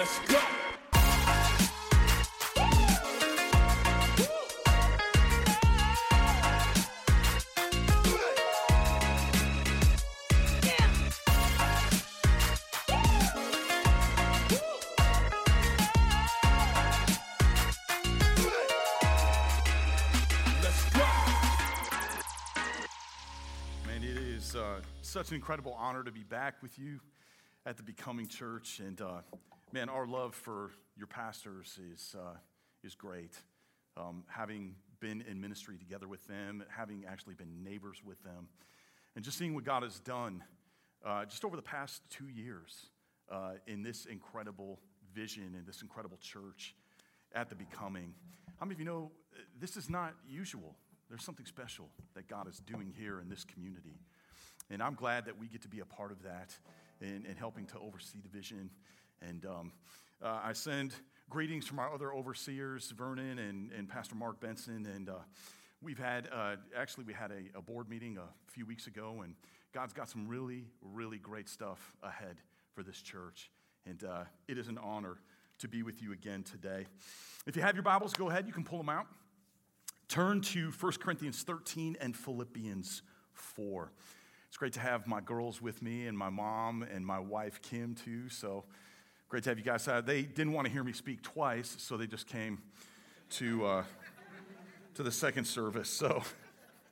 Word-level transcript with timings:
Let's 0.00 0.18
go. 0.20 0.38
Let's. 20.62 20.94
Man, 23.86 24.02
it 24.02 24.16
is 24.16 24.56
uh, 24.56 24.80
such 25.02 25.28
an 25.28 25.34
incredible 25.34 25.76
honor 25.78 26.02
to 26.02 26.10
be 26.10 26.22
back 26.22 26.62
with 26.62 26.78
you 26.78 27.00
at 27.66 27.76
the 27.76 27.82
Becoming 27.82 28.28
Church. 28.28 28.80
And 28.80 28.98
uh, 29.02 29.20
man, 29.72 29.88
our 29.88 30.06
love 30.06 30.34
for 30.34 30.72
your 30.96 31.06
pastors 31.06 31.78
is, 31.92 32.16
uh, 32.18 32.36
is 32.82 32.94
great. 32.94 33.36
Um, 33.96 34.24
having 34.28 34.74
been 35.00 35.22
in 35.28 35.40
ministry 35.40 35.78
together 35.78 36.08
with 36.08 36.26
them, 36.26 36.64
having 36.68 37.04
actually 37.08 37.34
been 37.34 37.62
neighbors 37.62 38.02
with 38.04 38.22
them, 38.22 38.48
and 39.14 39.24
just 39.24 39.38
seeing 39.38 39.54
what 39.54 39.64
God 39.64 39.82
has 39.82 40.00
done 40.00 40.42
uh, 41.04 41.24
just 41.24 41.44
over 41.44 41.56
the 41.56 41.62
past 41.62 42.02
two 42.10 42.28
years 42.28 42.86
uh, 43.30 43.52
in 43.66 43.82
this 43.82 44.06
incredible 44.06 44.80
vision 45.14 45.54
and 45.56 45.66
this 45.66 45.82
incredible 45.82 46.18
church 46.20 46.74
at 47.34 47.48
the 47.48 47.54
Becoming. 47.54 48.14
How 48.58 48.66
many 48.66 48.74
of 48.74 48.80
you 48.80 48.86
know 48.86 49.12
uh, 49.34 49.40
this 49.60 49.76
is 49.76 49.88
not 49.88 50.14
usual? 50.28 50.76
There's 51.08 51.24
something 51.24 51.46
special 51.46 51.88
that 52.14 52.28
God 52.28 52.48
is 52.48 52.58
doing 52.58 52.92
here 52.96 53.20
in 53.20 53.28
this 53.28 53.44
community. 53.44 54.00
And 54.68 54.82
I'm 54.82 54.94
glad 54.94 55.26
that 55.26 55.38
we 55.38 55.48
get 55.48 55.62
to 55.62 55.68
be 55.68 55.80
a 55.80 55.84
part 55.84 56.12
of 56.12 56.22
that 56.22 56.54
and, 57.00 57.24
and 57.24 57.36
helping 57.36 57.66
to 57.66 57.78
oversee 57.78 58.18
the 58.20 58.28
vision. 58.28 58.70
And 59.26 59.44
um, 59.46 59.72
uh, 60.22 60.40
I 60.42 60.52
send 60.52 60.94
greetings 61.28 61.66
from 61.66 61.78
our 61.78 61.92
other 61.92 62.12
overseers, 62.12 62.90
Vernon 62.90 63.38
and, 63.38 63.70
and 63.72 63.88
Pastor 63.88 64.14
Mark 64.14 64.40
Benson. 64.40 64.86
And 64.94 65.08
uh, 65.08 65.14
we've 65.82 65.98
had, 65.98 66.28
uh, 66.32 66.56
actually, 66.76 67.04
we 67.04 67.12
had 67.12 67.30
a, 67.30 67.58
a 67.58 67.62
board 67.62 67.88
meeting 67.88 68.18
a 68.18 68.50
few 68.50 68.66
weeks 68.66 68.86
ago, 68.86 69.22
and 69.22 69.34
God's 69.72 69.92
got 69.92 70.08
some 70.08 70.26
really, 70.26 70.64
really 70.80 71.18
great 71.18 71.48
stuff 71.48 71.94
ahead 72.02 72.36
for 72.74 72.82
this 72.82 73.00
church. 73.00 73.50
And 73.86 74.02
uh, 74.04 74.24
it 74.48 74.58
is 74.58 74.68
an 74.68 74.78
honor 74.78 75.18
to 75.58 75.68
be 75.68 75.82
with 75.82 76.02
you 76.02 76.12
again 76.12 76.42
today. 76.42 76.86
If 77.46 77.56
you 77.56 77.62
have 77.62 77.74
your 77.74 77.82
Bibles, 77.82 78.12
go 78.12 78.30
ahead, 78.30 78.46
you 78.46 78.52
can 78.52 78.64
pull 78.64 78.78
them 78.78 78.88
out. 78.88 79.06
Turn 80.08 80.40
to 80.40 80.72
1 80.72 80.92
Corinthians 81.00 81.42
13 81.42 81.96
and 82.00 82.16
Philippians 82.16 83.02
4. 83.32 83.92
It's 84.48 84.56
great 84.56 84.72
to 84.72 84.80
have 84.80 85.06
my 85.06 85.20
girls 85.20 85.62
with 85.62 85.80
me 85.80 86.08
and 86.08 86.18
my 86.18 86.28
mom 86.28 86.82
and 86.82 87.06
my 87.06 87.20
wife 87.20 87.62
Kim 87.62 87.94
too. 87.94 88.28
So 88.28 88.64
great 89.30 89.44
to 89.44 89.48
have 89.48 89.58
you 89.58 89.64
guys. 89.64 89.86
Uh, 89.86 90.00
they 90.00 90.22
didn't 90.22 90.52
want 90.52 90.66
to 90.66 90.72
hear 90.72 90.82
me 90.82 90.92
speak 90.92 91.22
twice, 91.22 91.76
so 91.78 91.96
they 91.96 92.08
just 92.08 92.26
came 92.26 92.60
to, 93.30 93.64
uh, 93.64 93.84
to 94.96 95.04
the 95.04 95.12
second 95.12 95.44
service. 95.44 95.88
So 95.88 96.24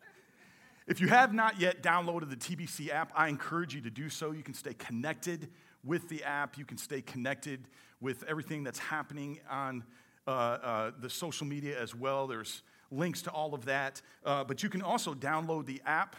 if 0.86 1.00
you 1.00 1.08
have 1.08 1.34
not 1.34 1.58
yet 1.58 1.82
downloaded 1.82 2.30
the 2.30 2.36
TBC 2.36 2.90
app, 2.90 3.10
I 3.16 3.26
encourage 3.26 3.74
you 3.74 3.80
to 3.80 3.90
do 3.90 4.08
so. 4.08 4.30
You 4.30 4.44
can 4.44 4.54
stay 4.54 4.72
connected 4.74 5.48
with 5.82 6.08
the 6.08 6.22
app, 6.22 6.56
you 6.56 6.64
can 6.64 6.78
stay 6.78 7.00
connected 7.02 7.66
with 8.00 8.22
everything 8.28 8.62
that's 8.62 8.78
happening 8.78 9.40
on 9.50 9.82
uh, 10.28 10.30
uh, 10.30 10.90
the 11.00 11.10
social 11.10 11.46
media 11.46 11.80
as 11.80 11.92
well. 11.92 12.28
There's 12.28 12.62
links 12.92 13.20
to 13.22 13.30
all 13.32 13.52
of 13.52 13.64
that. 13.64 14.00
Uh, 14.24 14.44
but 14.44 14.62
you 14.62 14.68
can 14.68 14.82
also 14.82 15.12
download 15.12 15.66
the 15.66 15.82
app 15.84 16.14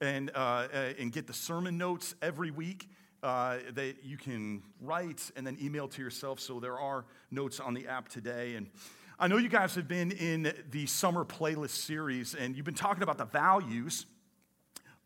and, 0.00 0.32
uh, 0.34 0.66
and 0.98 1.12
get 1.12 1.28
the 1.28 1.32
sermon 1.32 1.78
notes 1.78 2.16
every 2.22 2.50
week. 2.50 2.88
Uh, 3.22 3.58
that 3.74 3.96
you 4.02 4.16
can 4.16 4.62
write 4.80 5.30
and 5.36 5.46
then 5.46 5.54
email 5.60 5.86
to 5.86 6.00
yourself. 6.00 6.40
So 6.40 6.58
there 6.58 6.78
are 6.78 7.04
notes 7.30 7.60
on 7.60 7.74
the 7.74 7.86
app 7.86 8.08
today. 8.08 8.54
And 8.54 8.70
I 9.18 9.28
know 9.28 9.36
you 9.36 9.50
guys 9.50 9.74
have 9.74 9.86
been 9.86 10.10
in 10.10 10.54
the 10.70 10.86
summer 10.86 11.26
playlist 11.26 11.84
series 11.84 12.34
and 12.34 12.56
you've 12.56 12.64
been 12.64 12.72
talking 12.72 13.02
about 13.02 13.18
the 13.18 13.26
values 13.26 14.06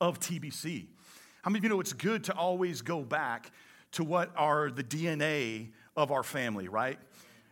of 0.01 0.21
TBC. 0.21 0.87
How 1.43 1.51
many 1.51 1.59
of 1.59 1.65
you 1.65 1.71
know 1.71 1.81
it's 1.81 1.93
good 1.93 2.23
to 2.25 2.35
always 2.37 2.83
go 2.83 3.03
back 3.03 3.51
to 3.93 4.05
what 4.05 4.31
are 4.37 4.71
the 4.71 4.85
DNA 4.85 5.73
of 5.97 6.13
our 6.13 6.23
family, 6.23 6.69
right? 6.69 7.01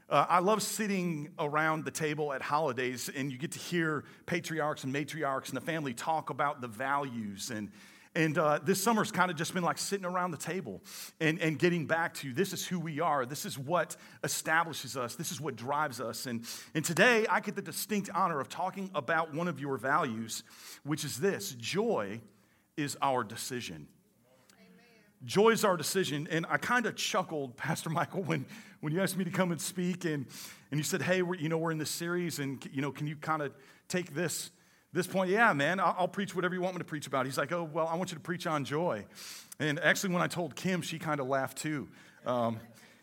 Uh, 0.08 0.26
I 0.28 0.38
love 0.38 0.62
sitting 0.62 1.30
around 1.40 1.84
the 1.84 1.90
table 1.90 2.32
at 2.32 2.40
holidays 2.40 3.10
and 3.12 3.32
you 3.32 3.38
get 3.38 3.50
to 3.52 3.58
hear 3.58 4.04
patriarchs 4.26 4.84
and 4.84 4.94
matriarchs 4.94 5.48
and 5.48 5.56
the 5.56 5.60
family 5.60 5.92
talk 5.92 6.30
about 6.30 6.60
the 6.60 6.68
values. 6.68 7.50
And, 7.50 7.72
and 8.14 8.36
uh, 8.36 8.58
this 8.62 8.82
summer's 8.82 9.10
kind 9.10 9.30
of 9.30 9.36
just 9.36 9.54
been 9.54 9.62
like 9.62 9.78
sitting 9.78 10.04
around 10.04 10.32
the 10.32 10.36
table 10.36 10.82
and, 11.18 11.40
and 11.40 11.58
getting 11.58 11.86
back 11.86 12.12
to 12.14 12.34
this 12.34 12.52
is 12.52 12.66
who 12.66 12.78
we 12.78 13.00
are. 13.00 13.24
This 13.24 13.46
is 13.46 13.58
what 13.58 13.96
establishes 14.22 14.96
us. 14.96 15.14
This 15.14 15.32
is 15.32 15.40
what 15.40 15.56
drives 15.56 15.98
us. 15.98 16.26
And, 16.26 16.44
and 16.74 16.84
today 16.84 17.26
I 17.30 17.40
get 17.40 17.56
the 17.56 17.62
distinct 17.62 18.10
honor 18.14 18.38
of 18.38 18.50
talking 18.50 18.90
about 18.94 19.32
one 19.32 19.48
of 19.48 19.60
your 19.60 19.78
values, 19.78 20.42
which 20.84 21.04
is 21.04 21.20
this 21.20 21.52
joy 21.52 22.20
is 22.76 22.98
our 23.00 23.24
decision. 23.24 23.86
Joy 25.24 25.50
is 25.50 25.64
our 25.64 25.76
decision. 25.76 26.28
And 26.30 26.44
I 26.50 26.58
kind 26.58 26.84
of 26.84 26.96
chuckled, 26.96 27.56
Pastor 27.56 27.88
Michael, 27.88 28.22
when, 28.24 28.44
when 28.80 28.92
you 28.92 29.00
asked 29.00 29.16
me 29.16 29.24
to 29.24 29.30
come 29.30 29.52
and 29.52 29.60
speak 29.60 30.04
and, 30.04 30.26
and 30.70 30.78
you 30.78 30.84
said, 30.84 31.00
hey, 31.00 31.18
you 31.38 31.48
know, 31.48 31.58
we're 31.58 31.70
in 31.70 31.78
this 31.78 31.90
series 31.90 32.38
and, 32.40 32.62
you 32.72 32.82
know, 32.82 32.90
can 32.90 33.06
you 33.06 33.16
kind 33.16 33.40
of 33.40 33.52
take 33.88 34.14
this, 34.14 34.50
this 34.92 35.06
point? 35.06 35.30
Yeah, 35.30 35.52
man, 35.52 35.80
I'll, 35.80 35.94
I'll 35.98 36.08
preach 36.08 36.34
whatever 36.34 36.54
you 36.54 36.60
want 36.60 36.74
me 36.74 36.78
to 36.78 36.84
preach 36.84 37.06
about. 37.06 37.26
He's 37.26 37.38
like, 37.38 37.52
oh, 37.52 37.68
well, 37.72 37.86
I 37.86 37.96
want 37.96 38.10
you 38.10 38.16
to 38.16 38.22
preach 38.22 38.46
on 38.46 38.64
joy. 38.64 39.06
And 39.58 39.80
actually, 39.80 40.12
when 40.12 40.22
I 40.22 40.26
told 40.26 40.54
Kim, 40.54 40.82
she 40.82 40.98
kind 40.98 41.20
of 41.20 41.26
laughed 41.26 41.58
too. 41.58 41.88
Um, 42.26 42.58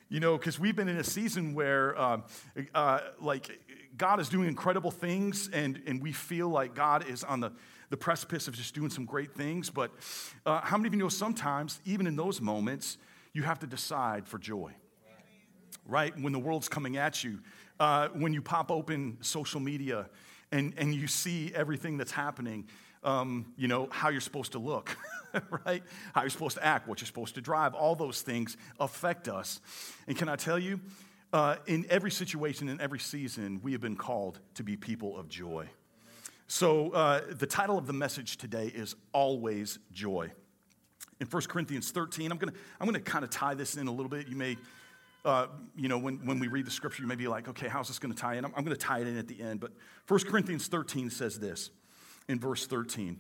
you 0.09 0.19
know, 0.19 0.38
because 0.38 0.59
we've 0.59 0.75
been 0.75 0.88
in 0.88 0.97
a 0.97 1.03
season 1.03 1.53
where, 1.53 1.97
uh, 1.99 2.22
uh, 2.73 2.99
like, 3.19 3.59
God 3.95 4.19
is 4.19 4.29
doing 4.29 4.47
incredible 4.47 4.91
things, 4.91 5.49
and, 5.51 5.81
and 5.85 6.01
we 6.01 6.11
feel 6.11 6.49
like 6.49 6.73
God 6.73 7.07
is 7.07 7.23
on 7.23 7.41
the, 7.41 7.51
the 7.89 7.97
precipice 7.97 8.47
of 8.47 8.55
just 8.55 8.73
doing 8.73 8.89
some 8.89 9.05
great 9.05 9.35
things. 9.35 9.69
But 9.69 9.91
uh, 10.45 10.61
how 10.61 10.78
many 10.78 10.88
of 10.88 10.94
you 10.94 10.99
know 10.99 11.09
sometimes, 11.09 11.79
even 11.85 12.07
in 12.07 12.16
those 12.16 12.41
moments, 12.41 12.97
you 13.33 13.44
have 13.44 13.59
to 13.59 13.67
decide 13.67 14.28
for 14.28 14.39
joy? 14.39 14.72
Right? 15.85 16.17
When 16.19 16.33
the 16.33 16.39
world's 16.39 16.69
coming 16.69 16.97
at 16.97 17.23
you, 17.23 17.39
uh, 17.79 18.09
when 18.09 18.33
you 18.33 18.41
pop 18.41 18.72
open 18.72 19.17
social 19.22 19.59
media 19.59 20.09
and, 20.51 20.73
and 20.77 20.93
you 20.93 21.07
see 21.07 21.51
everything 21.53 21.97
that's 21.97 22.11
happening, 22.11 22.67
um, 23.03 23.53
you 23.55 23.67
know, 23.67 23.87
how 23.91 24.09
you're 24.09 24.21
supposed 24.21 24.53
to 24.53 24.59
look, 24.59 24.97
right? 25.65 25.83
How 26.13 26.21
you're 26.21 26.29
supposed 26.29 26.57
to 26.57 26.65
act, 26.65 26.87
what 26.87 27.01
you're 27.01 27.07
supposed 27.07 27.35
to 27.35 27.41
drive, 27.41 27.73
all 27.73 27.95
those 27.95 28.21
things 28.21 28.57
affect 28.79 29.27
us. 29.27 29.61
And 30.07 30.17
can 30.17 30.27
I 30.27 30.35
tell 30.35 30.59
you, 30.59 30.79
uh, 31.31 31.57
in 31.67 31.85
every 31.89 32.11
situation, 32.11 32.69
in 32.69 32.81
every 32.81 32.99
season, 32.99 33.59
we 33.61 33.71
have 33.73 33.81
been 33.81 33.95
called 33.95 34.39
to 34.55 34.63
be 34.63 34.75
people 34.75 35.17
of 35.17 35.29
joy. 35.29 35.67
So, 36.47 36.89
uh, 36.89 37.21
the 37.29 37.45
title 37.45 37.77
of 37.77 37.85
the 37.85 37.93
message 37.93 38.37
today 38.37 38.71
is 38.73 38.95
Always 39.13 39.77
Joy. 39.91 40.31
In 41.19 41.27
1 41.27 41.43
Corinthians 41.43 41.91
13, 41.91 42.31
I'm 42.31 42.39
going 42.39 42.51
to 42.51 42.59
I'm 42.79 42.87
gonna 42.87 42.99
kind 42.99 43.23
of 43.23 43.29
tie 43.29 43.53
this 43.53 43.77
in 43.77 43.87
a 43.87 43.91
little 43.91 44.09
bit. 44.09 44.27
You 44.27 44.35
may, 44.35 44.57
uh, 45.25 45.47
you 45.75 45.88
know, 45.88 45.97
when, 45.97 46.25
when 46.25 46.40
we 46.40 46.47
read 46.47 46.66
the 46.66 46.72
scripture, 46.72 47.02
you 47.02 47.07
may 47.07 47.16
be 47.16 47.28
like, 47.28 47.50
okay, 47.50 47.68
how's 47.68 47.88
this 47.88 48.00
going 48.00 48.13
to 48.13 48.19
tie 48.19 48.35
in? 48.35 48.46
I'm, 48.46 48.53
I'm 48.56 48.63
going 48.63 48.75
to 48.75 48.81
tie 48.81 49.00
it 49.00 49.07
in 49.07 49.18
at 49.18 49.28
the 49.28 49.41
end. 49.41 49.59
But 49.59 49.72
1 50.07 50.22
Corinthians 50.22 50.68
13 50.68 51.09
says 51.09 51.40
this 51.40 51.72
in 52.28 52.40
verse 52.40 52.66
13. 52.66 53.19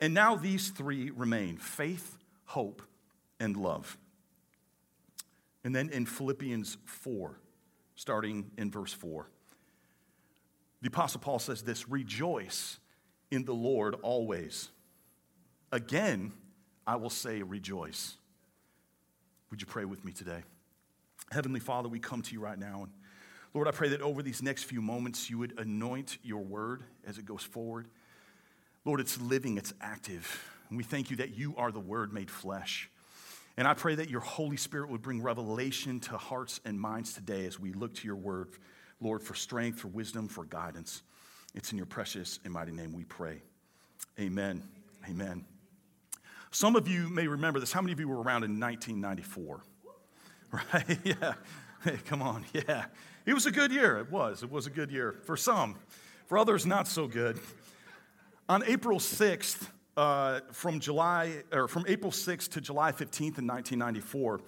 And 0.00 0.14
now 0.14 0.36
these 0.36 0.70
three 0.70 1.10
remain 1.10 1.56
faith, 1.56 2.18
hope, 2.44 2.82
and 3.40 3.56
love. 3.56 3.96
And 5.64 5.74
then 5.74 5.88
in 5.90 6.06
Philippians 6.06 6.76
4, 6.84 7.38
starting 7.96 8.50
in 8.56 8.70
verse 8.70 8.92
4, 8.92 9.28
the 10.80 10.88
Apostle 10.88 11.20
Paul 11.20 11.38
says 11.38 11.62
this 11.62 11.88
Rejoice 11.88 12.78
in 13.30 13.44
the 13.44 13.54
Lord 13.54 13.96
always. 14.02 14.70
Again, 15.72 16.32
I 16.86 16.96
will 16.96 17.10
say 17.10 17.42
rejoice. 17.42 18.16
Would 19.50 19.60
you 19.60 19.66
pray 19.66 19.84
with 19.84 20.04
me 20.04 20.12
today? 20.12 20.42
Heavenly 21.30 21.60
Father, 21.60 21.88
we 21.88 21.98
come 21.98 22.22
to 22.22 22.32
you 22.32 22.40
right 22.40 22.58
now. 22.58 22.84
And 22.84 22.92
Lord, 23.54 23.68
I 23.68 23.70
pray 23.70 23.90
that 23.90 24.00
over 24.00 24.22
these 24.22 24.42
next 24.42 24.64
few 24.64 24.80
moments, 24.80 25.28
you 25.28 25.38
would 25.38 25.58
anoint 25.58 26.18
your 26.22 26.40
word 26.40 26.82
as 27.06 27.18
it 27.18 27.26
goes 27.26 27.42
forward. 27.42 27.88
Lord, 28.84 29.00
it's 29.00 29.20
living, 29.20 29.58
it's 29.58 29.74
active. 29.80 30.42
And 30.68 30.76
we 30.76 30.84
thank 30.84 31.10
you 31.10 31.16
that 31.18 31.36
you 31.36 31.54
are 31.56 31.70
the 31.70 31.80
word 31.80 32.12
made 32.12 32.30
flesh. 32.30 32.90
And 33.56 33.66
I 33.66 33.74
pray 33.74 33.96
that 33.96 34.08
your 34.08 34.20
Holy 34.20 34.56
Spirit 34.56 34.88
would 34.90 35.02
bring 35.02 35.20
revelation 35.20 36.00
to 36.00 36.16
hearts 36.16 36.60
and 36.64 36.80
minds 36.80 37.12
today 37.12 37.44
as 37.44 37.58
we 37.58 37.72
look 37.72 37.94
to 37.96 38.06
your 38.06 38.16
word, 38.16 38.50
Lord, 39.00 39.22
for 39.22 39.34
strength, 39.34 39.80
for 39.80 39.88
wisdom, 39.88 40.28
for 40.28 40.44
guidance. 40.44 41.02
It's 41.54 41.72
in 41.72 41.76
your 41.76 41.86
precious 41.86 42.38
and 42.44 42.52
mighty 42.52 42.72
name 42.72 42.92
we 42.92 43.04
pray. 43.04 43.42
Amen. 44.18 44.62
Amen. 45.08 45.44
Some 46.50 46.76
of 46.76 46.86
you 46.86 47.08
may 47.08 47.26
remember 47.26 47.60
this. 47.60 47.72
How 47.72 47.80
many 47.80 47.92
of 47.92 48.00
you 48.00 48.08
were 48.08 48.22
around 48.22 48.44
in 48.44 48.60
1994? 48.60 49.60
Right? 50.52 50.98
Yeah. 51.04 51.34
Hey, 51.84 51.98
come 52.06 52.22
on. 52.22 52.44
Yeah. 52.52 52.86
It 53.26 53.34
was 53.34 53.44
a 53.44 53.50
good 53.50 53.72
year. 53.72 53.98
It 53.98 54.10
was. 54.10 54.42
It 54.42 54.50
was 54.50 54.66
a 54.66 54.70
good 54.70 54.90
year 54.90 55.16
for 55.24 55.36
some. 55.36 55.76
For 56.26 56.38
others, 56.38 56.64
not 56.64 56.88
so 56.88 57.06
good. 57.06 57.38
On 58.48 58.62
April 58.64 58.98
6th, 58.98 59.68
uh, 59.98 60.40
from 60.52 60.80
July 60.80 61.42
or 61.52 61.68
from 61.68 61.84
April 61.88 62.10
6th 62.10 62.48
to 62.50 62.60
July 62.62 62.92
15th 62.92 63.38
in 63.38 63.46
1994, 63.46 64.40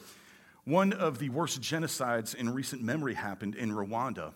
one 0.65 0.95
of 0.95 1.19
the 1.19 1.29
worst 1.29 1.61
genocides 1.61 2.35
in 2.35 2.49
recent 2.55 2.83
memory 2.83 3.13
happened 3.13 3.55
in 3.55 3.71
Rwanda, 3.71 4.33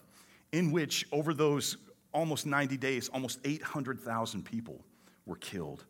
in 0.53 0.73
which, 0.73 1.07
over 1.11 1.33
those 1.33 1.79
almost 2.13 2.45
90 2.45 2.77
days, 2.77 3.09
almost 3.09 3.39
800,000 3.45 4.45
people 4.45 4.85
were 5.25 5.37
killed. 5.37 5.85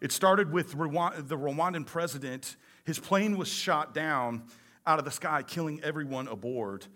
It 0.00 0.12
started 0.12 0.52
with 0.52 0.70
the 0.70 1.36
Rwandan 1.36 1.84
president. 1.84 2.56
His 2.84 2.98
plane 2.98 3.36
was 3.36 3.48
shot 3.48 3.92
down 3.92 4.44
out 4.88 4.98
of 4.98 5.04
the 5.04 5.10
sky, 5.10 5.42
killing 5.42 5.80
everyone 5.84 6.26
aboard. 6.28 6.86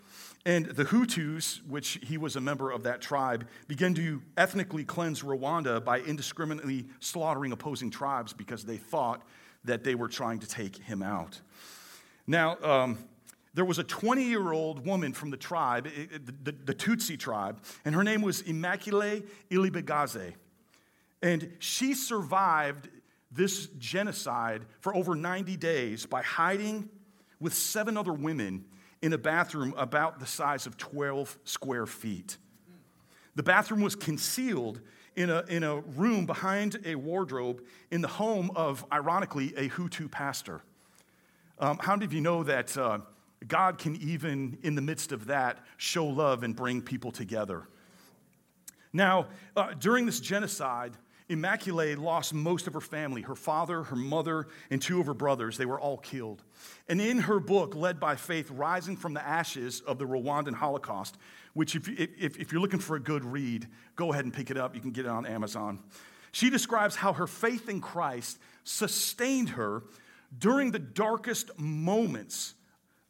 And 0.45 0.65
the 0.65 0.83
Hutus, 0.83 1.65
which 1.67 1.99
he 2.01 2.17
was 2.17 2.35
a 2.35 2.41
member 2.41 2.71
of 2.71 2.83
that 2.83 3.01
tribe, 3.01 3.47
began 3.67 3.93
to 3.93 4.21
ethnically 4.35 4.83
cleanse 4.83 5.21
Rwanda 5.21 5.81
by 5.85 5.99
indiscriminately 5.99 6.87
slaughtering 6.99 7.51
opposing 7.51 7.91
tribes 7.91 8.33
because 8.33 8.65
they 8.65 8.77
thought 8.77 9.21
that 9.63 9.83
they 9.83 9.93
were 9.93 10.07
trying 10.07 10.39
to 10.39 10.47
take 10.47 10.75
him 10.75 11.03
out. 11.03 11.39
Now, 12.25 12.57
um, 12.63 12.97
there 13.53 13.63
was 13.63 13.77
a 13.77 13.83
20 13.83 14.23
year 14.23 14.51
old 14.51 14.85
woman 14.85 15.13
from 15.13 15.29
the 15.29 15.37
tribe, 15.37 15.85
the, 15.85 16.51
the, 16.51 16.73
Tutsi 16.73 17.17
tribe, 17.17 17.61
and 17.85 17.93
her 17.93 18.03
name 18.03 18.23
was 18.23 18.41
Immaculée 18.41 19.23
Ilibagiza. 19.51 20.33
And 21.21 21.53
she 21.59 21.93
survived 21.93 22.89
this 23.31 23.67
genocide 23.77 24.63
for 24.79 24.95
over 24.95 25.13
90 25.15 25.57
days 25.57 26.07
by 26.07 26.23
hiding 26.23 26.89
with 27.43 27.53
seven 27.53 27.97
other 27.97 28.13
women 28.13 28.63
in 29.01 29.11
a 29.11 29.17
bathroom 29.17 29.73
about 29.77 30.19
the 30.21 30.25
size 30.25 30.65
of 30.65 30.77
12 30.77 31.37
square 31.43 31.85
feet. 31.85 32.37
The 33.35 33.43
bathroom 33.43 33.81
was 33.81 33.95
concealed 33.95 34.79
in 35.17 35.29
a, 35.29 35.43
in 35.49 35.63
a 35.63 35.81
room 35.81 36.25
behind 36.25 36.79
a 36.85 36.95
wardrobe 36.95 37.61
in 37.91 37.99
the 37.99 38.07
home 38.07 38.49
of, 38.55 38.85
ironically, 38.93 39.53
a 39.57 39.67
Hutu 39.67 40.09
pastor. 40.09 40.61
Um, 41.59 41.77
how 41.79 41.95
many 41.95 42.05
of 42.05 42.13
you 42.13 42.21
know 42.21 42.43
that 42.43 42.77
uh, 42.77 42.99
God 43.45 43.77
can, 43.77 43.97
even 43.97 44.57
in 44.63 44.75
the 44.75 44.81
midst 44.81 45.11
of 45.11 45.25
that, 45.25 45.59
show 45.75 46.05
love 46.05 46.43
and 46.43 46.55
bring 46.55 46.81
people 46.81 47.11
together? 47.11 47.67
Now, 48.93 49.27
uh, 49.57 49.73
during 49.73 50.05
this 50.05 50.21
genocide, 50.21 50.93
Immaculée 51.29 51.97
lost 51.97 52.33
most 52.33 52.67
of 52.67 52.73
her 52.73 52.81
family 52.81 53.21
her 53.21 53.35
father, 53.35 53.83
her 53.83 53.95
mother, 53.95 54.47
and 54.69 54.81
two 54.81 54.99
of 54.99 55.05
her 55.07 55.13
brothers. 55.13 55.57
They 55.57 55.65
were 55.65 55.79
all 55.79 55.97
killed. 55.97 56.43
And 56.87 56.99
in 56.99 57.19
her 57.19 57.39
book, 57.39 57.75
Led 57.75 57.99
by 57.99 58.15
Faith 58.15 58.51
Rising 58.51 58.97
from 58.97 59.13
the 59.13 59.25
Ashes 59.25 59.81
of 59.81 59.97
the 59.97 60.05
Rwandan 60.05 60.53
Holocaust, 60.53 61.17
which, 61.53 61.75
if, 61.75 61.87
if, 61.87 62.37
if 62.37 62.51
you're 62.51 62.61
looking 62.61 62.79
for 62.79 62.95
a 62.95 62.99
good 62.99 63.23
read, 63.23 63.67
go 63.95 64.11
ahead 64.11 64.25
and 64.25 64.33
pick 64.33 64.51
it 64.51 64.57
up. 64.57 64.75
You 64.75 64.81
can 64.81 64.91
get 64.91 65.05
it 65.05 65.09
on 65.09 65.25
Amazon. 65.25 65.79
She 66.31 66.49
describes 66.49 66.95
how 66.95 67.13
her 67.13 67.27
faith 67.27 67.69
in 67.69 67.79
Christ 67.79 68.39
sustained 68.63 69.49
her 69.49 69.83
during 70.37 70.71
the 70.71 70.79
darkest 70.79 71.57
moments 71.59 72.55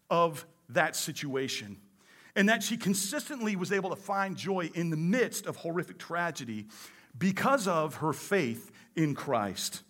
of 0.10 0.46
that 0.70 0.96
situation, 0.96 1.78
and 2.36 2.50
that 2.50 2.64
she 2.64 2.78
consistently 2.78 3.56
was 3.56 3.72
able 3.72 3.90
to 3.90 3.96
find 3.96 4.36
joy 4.36 4.70
in 4.74 4.90
the 4.90 4.98
midst 4.98 5.46
of 5.46 5.56
horrific 5.56 5.98
tragedy 5.98 6.68
because 7.18 7.68
of 7.68 7.96
her 7.96 8.14
faith 8.14 8.72
in 8.96 9.16
Christ. 9.16 9.84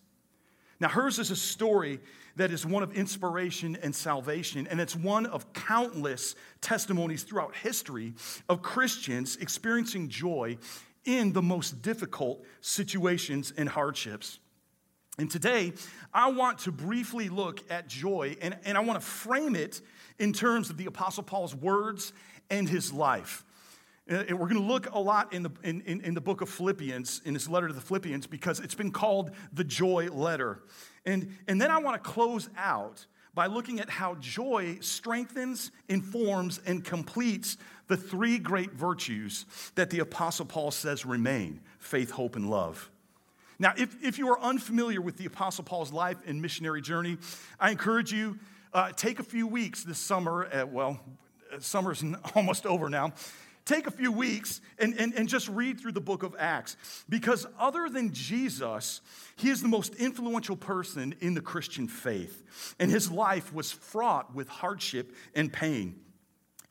Now, 0.79 0.89
hers 0.89 1.19
is 1.19 1.31
a 1.31 1.35
story 1.35 1.99
that 2.35 2.51
is 2.51 2.65
one 2.65 2.83
of 2.83 2.93
inspiration 2.93 3.77
and 3.81 3.95
salvation, 3.95 4.67
and 4.67 4.81
it's 4.81 4.95
one 4.95 5.25
of 5.27 5.53
countless 5.53 6.35
testimonies 6.61 7.23
throughout 7.23 7.55
history 7.55 8.13
of 8.49 8.61
Christians 8.61 9.37
experiencing 9.37 10.09
joy 10.09 10.57
in 11.05 11.31
the 11.33 11.41
most 11.41 11.81
difficult 11.81 12.43
situations 12.61 13.53
and 13.55 13.69
hardships. 13.69 14.39
And 15.19 15.29
today, 15.29 15.73
I 16.11 16.31
want 16.31 16.59
to 16.59 16.71
briefly 16.71 17.29
look 17.29 17.63
at 17.69 17.87
joy, 17.87 18.35
and, 18.41 18.57
and 18.65 18.77
I 18.77 18.81
want 18.81 18.99
to 18.99 19.05
frame 19.05 19.55
it 19.55 19.79
in 20.17 20.33
terms 20.33 20.69
of 20.69 20.77
the 20.77 20.87
Apostle 20.87 21.23
Paul's 21.23 21.55
words 21.55 22.13
and 22.49 22.67
his 22.67 22.91
life. 22.91 23.45
Uh, 24.11 24.15
and 24.27 24.38
we're 24.38 24.47
going 24.47 24.61
to 24.61 24.67
look 24.67 24.88
a 24.94 25.00
lot 25.00 25.31
in 25.33 25.44
the, 25.44 25.50
in, 25.63 25.81
in, 25.81 26.01
in, 26.01 26.13
the 26.13 26.21
book 26.21 26.41
of 26.41 26.50
Philippians, 26.50 27.21
in 27.23 27.33
his 27.33 27.47
letter 27.47 27.69
to 27.69 27.73
the 27.73 27.81
Philippians, 27.81 28.27
because 28.27 28.59
it's 28.59 28.75
been 28.75 28.91
called 28.91 29.31
the 29.53 29.63
joy 29.63 30.09
letter. 30.11 30.59
And, 31.05 31.38
and 31.47 31.61
then 31.61 31.71
I 31.71 31.77
want 31.77 32.03
to 32.03 32.09
close 32.09 32.50
out 32.57 33.05
by 33.33 33.47
looking 33.47 33.79
at 33.79 33.89
how 33.89 34.15
joy 34.15 34.77
strengthens, 34.81 35.71
informs, 35.88 36.59
and 36.65 36.83
completes 36.83 37.57
the 37.88 37.97
three 37.97 38.38
great 38.38 38.73
virtues 38.73 39.45
that 39.75 39.89
the 39.89 40.00
Apostle 40.00 40.45
Paul 40.45 40.71
says 40.71 41.05
remain 41.05 41.61
faith, 41.79 42.11
hope, 42.11 42.35
and 42.35 42.50
love. 42.50 42.89
Now, 43.57 43.73
if, 43.77 43.95
if 44.03 44.17
you 44.17 44.29
are 44.29 44.39
unfamiliar 44.39 45.00
with 45.00 45.17
the 45.17 45.25
Apostle 45.25 45.63
Paul's 45.63 45.94
life 45.94 46.17
and 46.25 46.41
missionary 46.41 46.81
journey, 46.81 47.17
I 47.59 47.71
encourage 47.71 48.11
you 48.11 48.38
uh, 48.73 48.91
take 48.91 49.19
a 49.19 49.23
few 49.23 49.47
weeks 49.47 49.83
this 49.83 50.00
summer. 50.00 50.45
At, 50.45 50.69
well, 50.69 51.00
summer's 51.59 52.03
almost 52.35 52.65
over 52.65 52.89
now 52.89 53.13
take 53.65 53.88
a 53.88 53.92
few 53.92 54.12
weeks 54.12 54.62
and, 54.77 54.94
and, 54.98 55.13
and 55.13 55.27
just 55.27 55.48
read 55.50 55.80
through 55.80 55.94
the 55.94 56.01
book 56.01 56.24
of 56.24 56.36
Acts. 56.38 56.75
Because 57.07 57.45
other 57.60 57.88
than 57.89 58.13
Jesus, 58.13 59.01
he 59.36 59.50
is 59.50 59.62
the 59.62 59.68
most 59.68 59.95
influential 59.95 60.57
person 60.57 61.15
in 61.21 61.33
the 61.33 61.42
Christian 61.42 61.88
faith. 61.88 62.75
And 62.80 62.92
his 62.92 63.10
life 63.10 63.54
was 63.54 63.71
fraught 63.71 64.33
with 64.36 64.48
hardship 64.48 65.15
and 65.36 65.51
pain. 65.51 66.00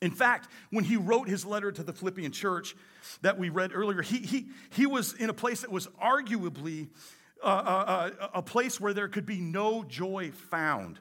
In 0.00 0.10
fact, 0.10 0.48
when 0.70 0.84
he 0.84 0.96
wrote 0.96 1.28
his 1.28 1.46
letter 1.46 1.70
to 1.70 1.82
the 1.82 1.92
Philippian 1.92 2.32
church 2.32 2.74
that 3.22 3.38
we 3.38 3.50
read 3.50 3.70
earlier, 3.72 4.02
he, 4.02 4.18
he, 4.18 4.48
he 4.70 4.84
was 4.84 5.14
in 5.14 5.30
a 5.30 5.34
place 5.34 5.60
that 5.60 5.70
was 5.70 5.86
arguably 6.02 6.88
uh, 7.42 7.46
uh, 7.46 8.10
uh 8.20 8.28
a 8.34 8.42
place 8.42 8.80
where 8.80 8.92
there 8.92 9.08
could 9.08 9.26
be 9.26 9.40
no 9.40 9.82
joy 9.84 10.30
found. 10.50 10.98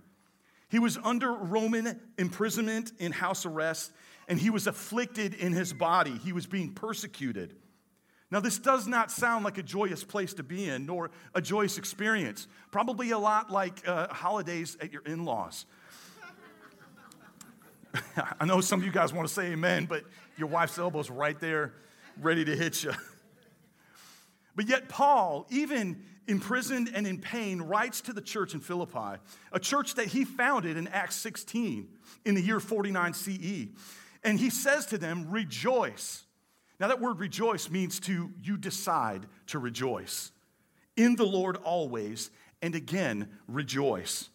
He 0.72 0.80
was 0.80 0.98
under 1.04 1.34
Roman 1.34 2.00
imprisonment 2.18 2.94
in 2.98 3.12
house 3.12 3.46
arrest 3.46 3.92
and 4.30 4.40
he 4.40 4.50
was 4.50 4.68
afflicted 4.68 5.34
in 5.34 5.52
his 5.52 5.74
body. 5.74 6.18
He 6.24 6.32
was 6.32 6.48
being 6.48 6.74
persecuted. 6.74 7.54
Now, 8.32 8.40
this 8.40 8.58
does 8.58 8.88
not 8.88 9.12
sound 9.12 9.44
like 9.44 9.58
a 9.58 9.64
joyous 9.64 10.06
place 10.06 10.34
to 10.36 10.44
be 10.44 10.70
in, 10.70 10.86
nor 10.86 11.12
a 11.36 11.42
joyous 11.42 11.78
experience. 11.78 12.48
Probably 12.72 13.12
a 13.12 13.18
lot 13.18 13.52
like 13.52 13.86
uh, 13.86 14.08
holidays 14.08 14.78
at 14.80 14.94
your 14.94 15.02
in 15.02 15.26
laws. 15.26 15.66
I 18.40 18.46
know 18.46 18.62
some 18.62 18.80
of 18.80 18.86
you 18.86 18.94
guys 18.94 19.12
want 19.12 19.28
to 19.28 19.34
say 19.34 19.48
amen, 19.48 19.88
but 19.88 20.06
your 20.38 20.48
wife's 20.48 20.78
elbow's 20.78 21.10
right 21.10 21.38
there, 21.42 21.74
ready 22.22 22.46
to 22.46 22.56
hit 22.56 22.82
you. 22.82 22.94
But 24.56 24.68
yet, 24.68 24.90
Paul, 24.90 25.48
even 25.50 26.04
imprisoned 26.28 26.92
and 26.94 27.08
in 27.08 27.20
pain, 27.20 27.62
writes 27.62 28.02
to 28.02 28.14
the 28.14 28.22
church 28.22 28.54
in 28.54 28.60
Philippi, 28.60 29.20
a 29.52 29.60
church 29.60 29.96
that 29.96 30.08
he 30.08 30.26
founded 30.26 30.78
in 30.78 30.88
Acts 30.88 31.16
16 31.18 31.88
in 32.26 32.36
the 32.36 32.42
year 32.42 32.60
49 32.60 33.14
CE. 33.14 33.68
And 34.24 34.40
he 34.40 34.50
says 34.50 34.86
to 34.88 34.98
them, 34.98 35.32
Rejoice. 35.32 36.24
Now, 36.80 36.88
that 36.88 37.00
word 37.00 37.20
rejoice 37.20 37.70
means 37.70 38.00
to, 38.02 38.32
you 38.42 38.58
decide 38.58 39.28
to 39.48 39.60
rejoice 39.60 40.32
in 40.98 41.16
the 41.16 41.26
Lord 41.26 41.58
always, 41.58 42.32
and 42.62 42.76
again, 42.76 43.30
rejoice. 43.48 44.30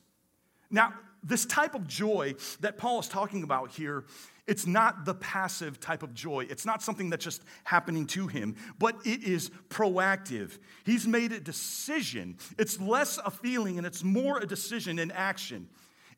Now, 0.70 0.94
this 1.22 1.44
type 1.46 1.74
of 1.74 1.86
joy 1.86 2.34
that 2.60 2.78
Paul 2.78 3.00
is 3.00 3.08
talking 3.08 3.42
about 3.42 3.70
here, 3.70 4.04
it's 4.46 4.66
not 4.66 5.04
the 5.04 5.14
passive 5.14 5.80
type 5.80 6.02
of 6.02 6.14
joy. 6.14 6.46
It's 6.48 6.64
not 6.64 6.82
something 6.82 7.10
that's 7.10 7.24
just 7.24 7.42
happening 7.64 8.06
to 8.08 8.28
him, 8.28 8.54
but 8.78 8.96
it 9.04 9.24
is 9.24 9.50
proactive. 9.68 10.58
He's 10.84 11.06
made 11.06 11.32
a 11.32 11.40
decision. 11.40 12.38
It's 12.58 12.80
less 12.80 13.18
a 13.18 13.30
feeling 13.30 13.78
and 13.78 13.86
it's 13.86 14.04
more 14.04 14.38
a 14.38 14.46
decision 14.46 14.98
in 14.98 15.10
action. 15.10 15.68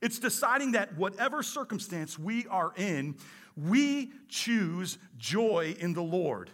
It's 0.00 0.18
deciding 0.18 0.72
that 0.72 0.96
whatever 0.96 1.42
circumstance 1.42 2.18
we 2.18 2.46
are 2.48 2.72
in, 2.76 3.16
we 3.56 4.12
choose 4.28 4.98
joy 5.16 5.74
in 5.78 5.94
the 5.94 6.02
Lord. 6.02 6.50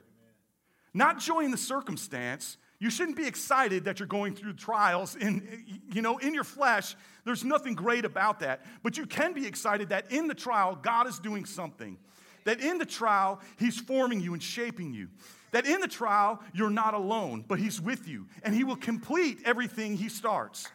Not 0.95 1.19
joy 1.19 1.41
in 1.41 1.51
the 1.51 1.57
circumstance. 1.57 2.57
You 2.79 2.91
shouldn't 2.91 3.17
be 3.17 3.27
excited 3.27 3.85
that 3.85 3.99
you're 3.99 4.09
going 4.09 4.35
through 4.35 4.55
trials 4.55 5.17
in 5.17 5.65
you 5.93 6.03
know 6.03 6.19
in 6.19 6.35
your 6.35 6.45
flesh. 6.45 6.97
There's 7.25 7.45
nothing 7.45 7.75
great 7.75 8.05
about 8.05 8.41
that. 8.41 8.65
But 8.83 8.97
you 8.97 9.07
can 9.07 9.33
be 9.33 9.47
excited 9.47 9.91
that 9.91 10.11
in 10.11 10.27
the 10.27 10.35
trial 10.35 10.79
God 10.81 11.07
is 11.07 11.19
doing 11.19 11.45
something. 11.45 11.97
That 12.45 12.61
in 12.61 12.79
the 12.79 12.85
trial 12.85 13.41
he's 13.59 13.81
forming 13.81 14.21
you 14.21 14.33
and 14.33 14.43
shaping 14.43 14.93
you. 14.93 15.09
That 15.53 15.67
in 15.67 15.81
the 15.81 15.89
trial 15.89 16.43
you're 16.53 16.69
not 16.69 16.95
alone, 16.95 17.45
but 17.47 17.59
he's 17.59 17.81
with 17.81 18.09
you 18.09 18.27
and 18.43 18.55
he 18.55 18.65
will 18.65 18.77
complete 18.77 19.39
everything 19.45 19.97
he 19.97 20.09
starts. 20.09 20.69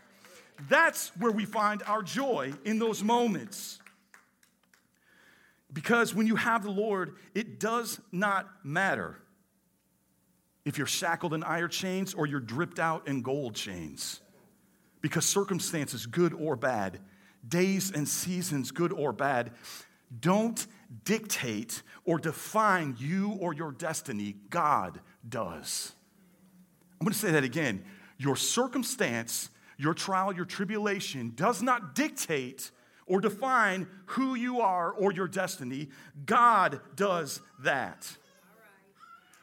That's 0.67 1.09
where 1.17 1.31
we 1.31 1.45
find 1.45 1.83
our 1.83 2.01
joy 2.01 2.53
in 2.65 2.79
those 2.79 3.03
moments. 3.03 3.79
Because 5.71 6.15
when 6.15 6.25
you 6.27 6.35
have 6.35 6.63
the 6.63 6.71
Lord, 6.71 7.15
it 7.35 7.59
does 7.59 7.99
not 8.11 8.49
matter 8.63 9.17
if 10.69 10.77
you're 10.77 10.87
shackled 10.87 11.33
in 11.33 11.43
iron 11.43 11.69
chains 11.69 12.13
or 12.13 12.27
you're 12.27 12.39
dripped 12.39 12.79
out 12.79 13.07
in 13.07 13.23
gold 13.23 13.55
chains. 13.55 14.21
Because 15.01 15.25
circumstances, 15.25 16.05
good 16.05 16.31
or 16.31 16.55
bad, 16.55 16.99
days 17.47 17.91
and 17.91 18.07
seasons, 18.07 18.69
good 18.69 18.93
or 18.93 19.11
bad, 19.11 19.51
don't 20.19 20.67
dictate 21.05 21.81
or 22.05 22.19
define 22.19 22.95
you 22.99 23.31
or 23.39 23.51
your 23.51 23.71
destiny. 23.71 24.35
God 24.51 24.99
does. 25.27 25.93
I'm 27.01 27.05
going 27.05 27.13
to 27.13 27.19
say 27.19 27.31
that 27.31 27.43
again. 27.43 27.83
Your 28.19 28.35
circumstance, 28.35 29.49
your 29.77 29.95
trial, 29.95 30.35
your 30.35 30.45
tribulation 30.45 31.33
does 31.35 31.63
not 31.63 31.95
dictate 31.95 32.69
or 33.07 33.21
define 33.21 33.87
who 34.05 34.35
you 34.35 34.61
are 34.61 34.91
or 34.91 35.11
your 35.11 35.27
destiny. 35.27 35.89
God 36.27 36.79
does 36.95 37.41
that. 37.63 38.07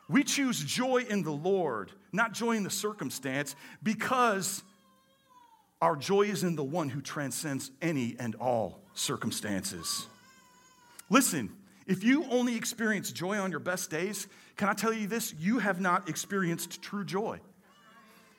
We 0.09 0.23
choose 0.23 0.63
joy 0.63 1.05
in 1.09 1.23
the 1.23 1.33
Lord, 1.33 1.91
not 2.13 2.33
joy 2.33 2.53
in 2.53 2.63
the 2.63 2.71
circumstance, 2.71 3.57
because 3.83 4.63
our 5.83 5.97
joy 5.97 6.23
is 6.23 6.43
in 6.43 6.57
the 6.57 6.65
one 6.65 6.89
who 6.89 7.01
transcends 7.01 7.71
any 7.83 8.17
and 8.19 8.35
all 8.37 8.81
circumstances. 8.95 10.07
Listen, 11.11 11.53
if 11.87 12.03
you 12.03 12.25
only 12.31 12.57
experience 12.57 13.13
joy 13.13 13.39
on 13.39 13.51
your 13.51 13.61
best 13.61 13.91
days, 13.91 14.27
can 14.57 14.69
I 14.69 14.75
tell 14.75 14.93
you 14.93 15.07
this? 15.07 15.35
You 15.39 15.59
have 15.59 15.81
not 15.81 16.09
experienced 16.09 16.83
true 16.83 17.05
joy. 17.05 17.41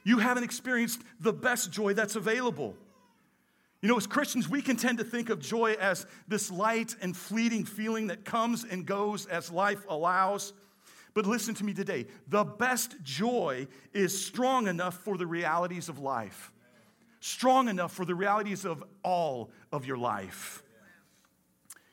You 0.04 0.20
haven't 0.20 0.44
experienced 0.44 1.02
the 1.20 1.34
best 1.34 1.72
joy 1.72 1.94
that's 1.94 2.16
available. 2.16 2.76
You 3.82 3.90
know, 3.90 3.98
as 3.98 4.08
Christians, 4.08 4.50
we 4.50 4.62
can 4.62 4.76
tend 4.76 4.98
to 4.98 5.04
think 5.04 5.30
of 5.30 5.40
joy 5.40 5.74
as 5.80 6.06
this 6.28 6.50
light 6.50 6.96
and 7.02 7.16
fleeting 7.16 7.66
feeling 7.66 8.08
that 8.08 8.26
comes 8.26 8.64
and 8.64 8.86
goes 8.86 9.28
as 9.28 9.52
life 9.52 9.86
allows. 9.88 10.54
But 11.18 11.26
listen 11.26 11.56
to 11.56 11.64
me 11.64 11.74
today 11.74 12.06
the 12.28 12.44
best 12.44 13.02
joy 13.02 13.66
is 13.92 14.24
strong 14.24 14.68
enough 14.68 15.00
for 15.00 15.18
the 15.18 15.26
realities 15.26 15.90
of 15.90 15.98
life, 15.98 16.54
strong 17.22 17.70
enough 17.70 17.92
for 17.92 18.06
the 18.06 18.14
realities 18.14 18.66
of 18.66 18.84
all 19.04 19.50
of 19.72 19.84
your 19.84 19.98
life. 19.98 20.62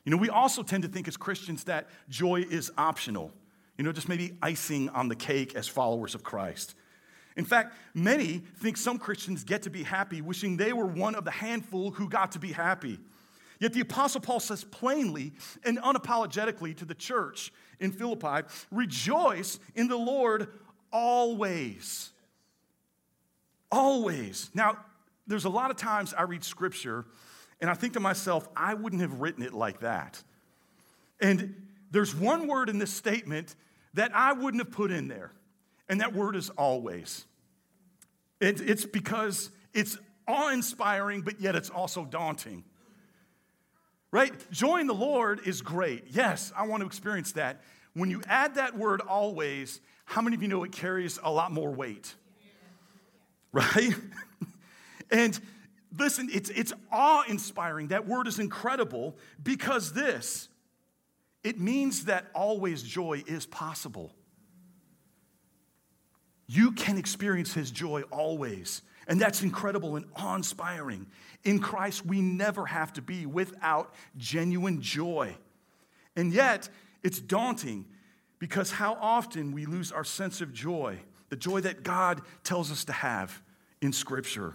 You 0.04 0.10
know, 0.10 0.18
we 0.18 0.28
also 0.28 0.62
tend 0.62 0.82
to 0.82 0.90
think 0.90 1.08
as 1.08 1.16
Christians 1.16 1.64
that 1.64 1.88
joy 2.10 2.44
is 2.50 2.70
optional, 2.76 3.32
you 3.78 3.84
know, 3.84 3.92
just 3.92 4.10
maybe 4.10 4.36
icing 4.42 4.90
on 4.90 5.08
the 5.08 5.16
cake 5.16 5.54
as 5.54 5.66
followers 5.66 6.14
of 6.14 6.22
Christ. 6.22 6.74
In 7.34 7.46
fact, 7.46 7.74
many 7.94 8.42
think 8.58 8.76
some 8.76 8.98
Christians 8.98 9.42
get 9.42 9.62
to 9.62 9.70
be 9.70 9.84
happy 9.84 10.20
wishing 10.20 10.58
they 10.58 10.74
were 10.74 10.84
one 10.84 11.14
of 11.14 11.24
the 11.24 11.30
handful 11.30 11.92
who 11.92 12.10
got 12.10 12.32
to 12.32 12.38
be 12.38 12.52
happy. 12.52 12.98
Yet 13.60 13.72
the 13.72 13.80
Apostle 13.80 14.20
Paul 14.20 14.40
says 14.40 14.64
plainly 14.64 15.32
and 15.64 15.78
unapologetically 15.78 16.76
to 16.76 16.84
the 16.84 16.94
church 16.94 17.52
in 17.80 17.92
Philippi 17.92 18.46
rejoice 18.70 19.58
in 19.74 19.88
the 19.88 19.96
Lord 19.96 20.48
always. 20.92 22.10
Always. 23.70 24.50
Now, 24.54 24.78
there's 25.26 25.44
a 25.44 25.50
lot 25.50 25.70
of 25.70 25.76
times 25.76 26.14
I 26.14 26.22
read 26.22 26.44
scripture 26.44 27.06
and 27.60 27.70
I 27.70 27.74
think 27.74 27.94
to 27.94 28.00
myself, 28.00 28.48
I 28.56 28.74
wouldn't 28.74 29.02
have 29.02 29.20
written 29.20 29.42
it 29.42 29.54
like 29.54 29.80
that. 29.80 30.22
And 31.20 31.54
there's 31.90 32.14
one 32.14 32.46
word 32.46 32.68
in 32.68 32.78
this 32.78 32.90
statement 32.90 33.54
that 33.94 34.14
I 34.14 34.32
wouldn't 34.32 34.62
have 34.62 34.72
put 34.72 34.90
in 34.90 35.08
there. 35.08 35.32
And 35.88 36.00
that 36.00 36.14
word 36.14 36.36
is 36.36 36.50
always. 36.50 37.24
It, 38.40 38.60
it's 38.60 38.84
because 38.84 39.50
it's 39.72 39.96
awe 40.26 40.50
inspiring, 40.50 41.22
but 41.22 41.40
yet 41.40 41.54
it's 41.54 41.70
also 41.70 42.04
daunting. 42.04 42.64
Right? 44.14 44.32
Joy 44.52 44.76
in 44.76 44.86
the 44.86 44.94
Lord 44.94 45.40
is 45.44 45.60
great. 45.60 46.04
Yes, 46.10 46.52
I 46.56 46.68
want 46.68 46.82
to 46.82 46.86
experience 46.86 47.32
that. 47.32 47.62
When 47.94 48.10
you 48.10 48.22
add 48.28 48.54
that 48.54 48.78
word 48.78 49.00
always, 49.00 49.80
how 50.04 50.22
many 50.22 50.36
of 50.36 50.42
you 50.42 50.46
know 50.46 50.62
it 50.62 50.70
carries 50.70 51.18
a 51.20 51.32
lot 51.32 51.50
more 51.50 51.72
weight? 51.72 52.14
Right? 53.50 53.92
and 55.10 55.40
listen, 55.98 56.30
it's, 56.32 56.48
it's 56.50 56.72
awe 56.92 57.24
inspiring. 57.26 57.88
That 57.88 58.06
word 58.06 58.28
is 58.28 58.38
incredible 58.38 59.16
because 59.42 59.92
this, 59.92 60.48
it 61.42 61.58
means 61.58 62.04
that 62.04 62.26
always 62.36 62.84
joy 62.84 63.24
is 63.26 63.46
possible. 63.46 64.14
You 66.46 66.70
can 66.70 66.98
experience 66.98 67.52
His 67.52 67.72
joy 67.72 68.02
always. 68.12 68.82
And 69.06 69.20
that's 69.20 69.42
incredible 69.42 69.96
and 69.96 70.06
awe 70.16 70.34
inspiring. 70.34 71.06
In 71.44 71.58
Christ, 71.58 72.06
we 72.06 72.20
never 72.20 72.66
have 72.66 72.92
to 72.94 73.02
be 73.02 73.26
without 73.26 73.94
genuine 74.16 74.80
joy. 74.80 75.36
And 76.16 76.32
yet, 76.32 76.68
it's 77.02 77.20
daunting 77.20 77.86
because 78.38 78.70
how 78.70 78.94
often 79.00 79.52
we 79.52 79.66
lose 79.66 79.92
our 79.92 80.04
sense 80.04 80.40
of 80.40 80.52
joy, 80.52 80.98
the 81.28 81.36
joy 81.36 81.60
that 81.62 81.82
God 81.82 82.22
tells 82.42 82.70
us 82.70 82.84
to 82.86 82.92
have 82.92 83.42
in 83.80 83.92
Scripture. 83.92 84.54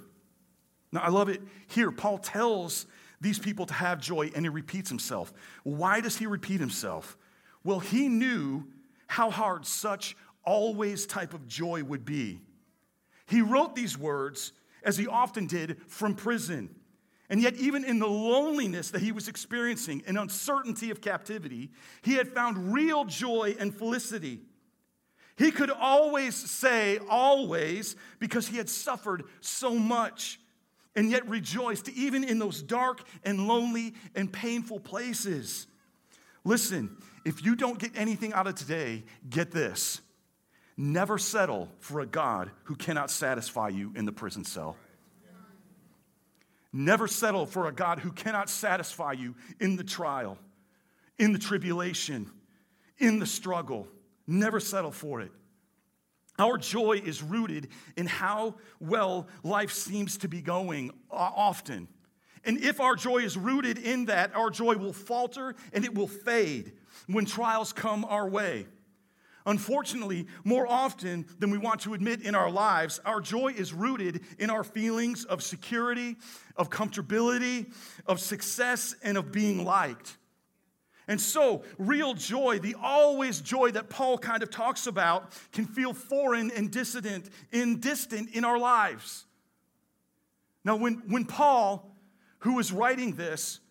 Now, 0.92 1.02
I 1.02 1.10
love 1.10 1.30
it 1.30 1.42
here. 1.68 1.92
Paul 1.92 2.18
tells 2.18 2.88
these 3.22 3.38
people 3.38 3.66
to 3.68 3.74
have 3.74 4.00
joy 4.00 4.32
and 4.34 4.46
he 4.46 4.50
repeats 4.50 4.90
himself. 4.90 5.34
Why 5.64 6.02
does 6.02 6.18
he 6.18 6.26
repeat 6.26 6.60
himself? 6.60 7.18
Well, 7.64 7.80
he 7.80 8.08
knew 8.08 8.66
how 9.08 9.30
hard 9.30 9.66
such 9.66 10.16
always 10.44 11.06
type 11.06 11.34
of 11.34 11.48
joy 11.48 11.84
would 11.84 12.06
be. 12.06 12.42
He 13.30 13.42
wrote 13.42 13.76
these 13.76 13.98
words, 13.98 14.52
as 14.84 14.98
he 14.98 15.08
often 15.08 15.46
did, 15.46 15.78
from 15.88 16.16
prison. 16.16 16.76
And 17.30 17.42
yet, 17.42 17.56
even 17.56 17.86
in 17.86 18.00
the 18.00 18.08
loneliness 18.08 18.90
that 18.90 19.02
he 19.02 19.12
was 19.12 19.28
experiencing 19.28 20.02
and 20.08 20.18
uncertainty 20.18 20.90
of 20.90 21.00
captivity, 21.00 21.70
he 22.02 22.14
had 22.14 22.28
found 22.28 22.74
real 22.74 23.06
joy 23.06 23.56
and 23.60 23.74
felicity. 23.74 24.42
He 25.38 25.52
could 25.52 25.70
always 25.70 26.36
say, 26.36 26.98
always, 27.08 27.96
because 28.18 28.48
he 28.48 28.58
had 28.58 28.68
suffered 28.68 29.24
so 29.42 29.76
much, 29.76 30.40
and 30.96 31.12
yet 31.12 31.30
rejoiced, 31.30 31.88
even 31.90 32.24
in 32.24 32.40
those 32.40 32.64
dark 32.64 33.04
and 33.24 33.48
lonely 33.48 33.94
and 34.16 34.34
painful 34.34 34.80
places. 34.80 35.68
Listen, 36.44 36.98
if 37.26 37.46
you 37.46 37.56
don't 37.56 37.78
get 37.78 37.92
anything 37.96 38.34
out 38.34 38.48
of 38.48 38.56
today, 38.56 39.04
get 39.30 39.52
this 39.52 40.02
Never 40.82 41.18
settle 41.18 41.68
for 41.82 42.00
a 42.00 42.06
God 42.06 42.52
who 42.64 42.74
cannot 42.74 43.12
satisfy 43.12 43.68
you 43.68 43.92
in 43.98 44.06
the 44.06 44.14
prison 44.14 44.46
cell. 44.46 44.78
Never 46.72 47.06
settle 47.06 47.46
for 47.46 47.68
a 47.68 47.74
God 47.74 48.00
who 48.00 48.14
cannot 48.14 48.50
satisfy 48.50 49.12
you 49.12 49.36
in 49.60 49.76
the 49.76 49.84
trial, 49.84 50.38
in 51.18 51.34
the 51.34 51.38
tribulation, 51.38 52.32
in 52.98 53.20
the 53.20 53.26
struggle. 53.26 53.90
Never 54.26 54.62
settle 54.62 54.94
for 54.94 55.20
it. 55.20 55.34
Our 56.38 56.58
joy 56.58 57.02
is 57.04 57.22
rooted 57.22 57.68
in 57.98 58.06
how 58.06 58.56
well 58.80 59.28
life 59.44 59.74
seems 59.74 60.20
to 60.20 60.30
be 60.30 60.42
going 60.42 60.92
often. 61.12 61.90
And 62.46 62.58
if 62.58 62.80
our 62.80 62.96
joy 62.96 63.18
is 63.18 63.36
rooted 63.36 63.80
in 63.80 64.06
that, 64.06 64.34
our 64.34 64.50
joy 64.50 64.78
will 64.78 64.94
falter 64.94 65.56
and 65.74 65.84
it 65.84 65.94
will 65.94 66.08
fade 66.08 66.72
when 67.08 67.26
trials 67.26 67.74
come 67.74 68.06
our 68.06 68.30
way. 68.30 68.66
Unfortunately, 69.50 70.28
more 70.44 70.68
often 70.68 71.26
than 71.40 71.50
we 71.50 71.58
want 71.58 71.82
to 71.82 71.96
admit 71.96 72.22
in 72.22 72.36
our 72.36 72.52
lives, 72.52 73.00
our 73.04 73.20
joy 73.20 73.48
is 73.48 73.74
rooted 73.74 74.22
in 74.38 74.52
our 74.52 74.64
feelings 74.64 75.26
of 75.26 75.42
security, 75.42 76.18
of 76.56 76.70
comfortability, 76.70 77.74
of 78.06 78.20
success, 78.20 78.94
and 79.02 79.18
of 79.18 79.32
being 79.32 79.66
liked. 79.66 80.18
And 81.08 81.20
so, 81.20 81.64
real 81.80 82.14
joy, 82.14 82.60
the 82.60 82.76
always 82.80 83.42
joy 83.42 83.72
that 83.72 83.90
Paul 83.90 84.20
kind 84.20 84.44
of 84.44 84.52
talks 84.52 84.86
about, 84.86 85.32
can 85.52 85.66
feel 85.66 85.94
foreign 85.94 86.52
and 86.52 86.70
dissident, 86.70 87.28
and 87.52 87.82
distant 87.82 88.30
in 88.36 88.46
our 88.46 88.60
lives. 88.60 89.26
Now, 90.64 90.76
when, 90.76 91.02
when 91.08 91.26
Paul, 91.26 91.92
who 92.42 92.54
was 92.54 92.72
writing 92.72 93.16
this, 93.16 93.62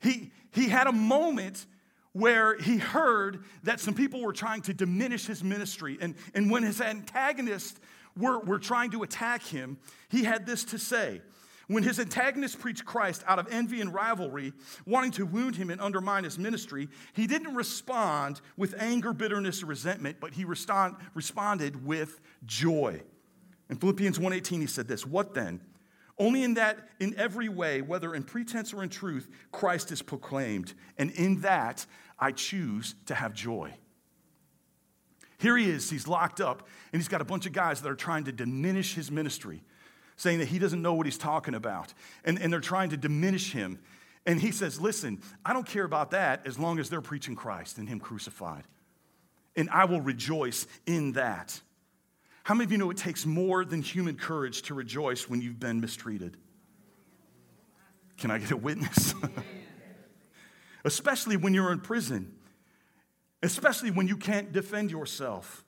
he, 0.00 0.30
he 0.52 0.68
had 0.68 0.86
a 0.86 0.92
moment 0.92 1.66
where 2.12 2.58
he 2.58 2.76
heard 2.76 3.44
that 3.62 3.80
some 3.80 3.94
people 3.94 4.20
were 4.22 4.32
trying 4.32 4.62
to 4.62 4.74
diminish 4.74 5.26
his 5.26 5.42
ministry. 5.42 5.98
And, 6.00 6.14
and 6.34 6.50
when 6.50 6.62
his 6.62 6.80
antagonists 6.80 7.80
were, 8.16 8.38
were 8.40 8.58
trying 8.58 8.90
to 8.90 9.02
attack 9.02 9.42
him, 9.42 9.78
he 10.10 10.24
had 10.24 10.46
this 10.46 10.64
to 10.64 10.78
say. 10.78 11.22
When 11.68 11.82
his 11.82 11.98
antagonists 11.98 12.56
preached 12.56 12.84
Christ 12.84 13.24
out 13.26 13.38
of 13.38 13.50
envy 13.50 13.80
and 13.80 13.94
rivalry, 13.94 14.52
wanting 14.84 15.12
to 15.12 15.24
wound 15.24 15.56
him 15.56 15.70
and 15.70 15.80
undermine 15.80 16.24
his 16.24 16.38
ministry, 16.38 16.88
he 17.14 17.26
didn't 17.26 17.54
respond 17.54 18.40
with 18.56 18.74
anger, 18.78 19.14
bitterness, 19.14 19.62
or 19.62 19.66
resentment, 19.66 20.18
but 20.20 20.34
he 20.34 20.44
respond, 20.44 20.96
responded 21.14 21.86
with 21.86 22.20
joy. 22.44 23.00
In 23.70 23.76
Philippians 23.76 24.18
1:18 24.18 24.60
he 24.60 24.66
said 24.66 24.86
this, 24.86 25.06
"What 25.06 25.32
then? 25.32 25.60
Only 26.22 26.44
in 26.44 26.54
that, 26.54 26.78
in 27.00 27.18
every 27.18 27.48
way, 27.48 27.82
whether 27.82 28.14
in 28.14 28.22
pretense 28.22 28.72
or 28.72 28.84
in 28.84 28.90
truth, 28.90 29.28
Christ 29.50 29.90
is 29.90 30.02
proclaimed. 30.02 30.72
And 30.96 31.10
in 31.10 31.40
that, 31.40 31.84
I 32.16 32.30
choose 32.30 32.94
to 33.06 33.14
have 33.16 33.34
joy. 33.34 33.74
Here 35.38 35.56
he 35.56 35.68
is, 35.68 35.90
he's 35.90 36.06
locked 36.06 36.40
up, 36.40 36.68
and 36.92 37.02
he's 37.02 37.08
got 37.08 37.22
a 37.22 37.24
bunch 37.24 37.46
of 37.46 37.52
guys 37.52 37.80
that 37.80 37.90
are 37.90 37.96
trying 37.96 38.22
to 38.24 38.32
diminish 38.32 38.94
his 38.94 39.10
ministry, 39.10 39.64
saying 40.16 40.38
that 40.38 40.46
he 40.46 40.60
doesn't 40.60 40.80
know 40.80 40.94
what 40.94 41.06
he's 41.06 41.18
talking 41.18 41.56
about. 41.56 41.92
And, 42.24 42.40
and 42.40 42.52
they're 42.52 42.60
trying 42.60 42.90
to 42.90 42.96
diminish 42.96 43.50
him. 43.50 43.80
And 44.24 44.40
he 44.40 44.52
says, 44.52 44.80
Listen, 44.80 45.20
I 45.44 45.52
don't 45.52 45.66
care 45.66 45.84
about 45.84 46.12
that 46.12 46.46
as 46.46 46.56
long 46.56 46.78
as 46.78 46.88
they're 46.88 47.00
preaching 47.00 47.34
Christ 47.34 47.78
and 47.78 47.88
him 47.88 47.98
crucified. 47.98 48.62
And 49.56 49.68
I 49.70 49.86
will 49.86 50.00
rejoice 50.00 50.68
in 50.86 51.14
that. 51.14 51.60
How 52.44 52.54
many 52.54 52.64
of 52.64 52.72
you 52.72 52.78
know 52.78 52.90
it 52.90 52.96
takes 52.96 53.24
more 53.24 53.64
than 53.64 53.82
human 53.82 54.16
courage 54.16 54.62
to 54.62 54.74
rejoice 54.74 55.28
when 55.28 55.40
you've 55.40 55.60
been 55.60 55.80
mistreated? 55.80 56.36
Can 58.18 58.30
I 58.30 58.38
get 58.38 58.50
a 58.50 58.56
witness? 58.56 59.14
especially 60.84 61.36
when 61.36 61.54
you're 61.54 61.72
in 61.72 61.80
prison, 61.80 62.34
especially 63.42 63.90
when 63.90 64.08
you 64.08 64.16
can't 64.16 64.52
defend 64.52 64.90
yourself. 64.90 65.64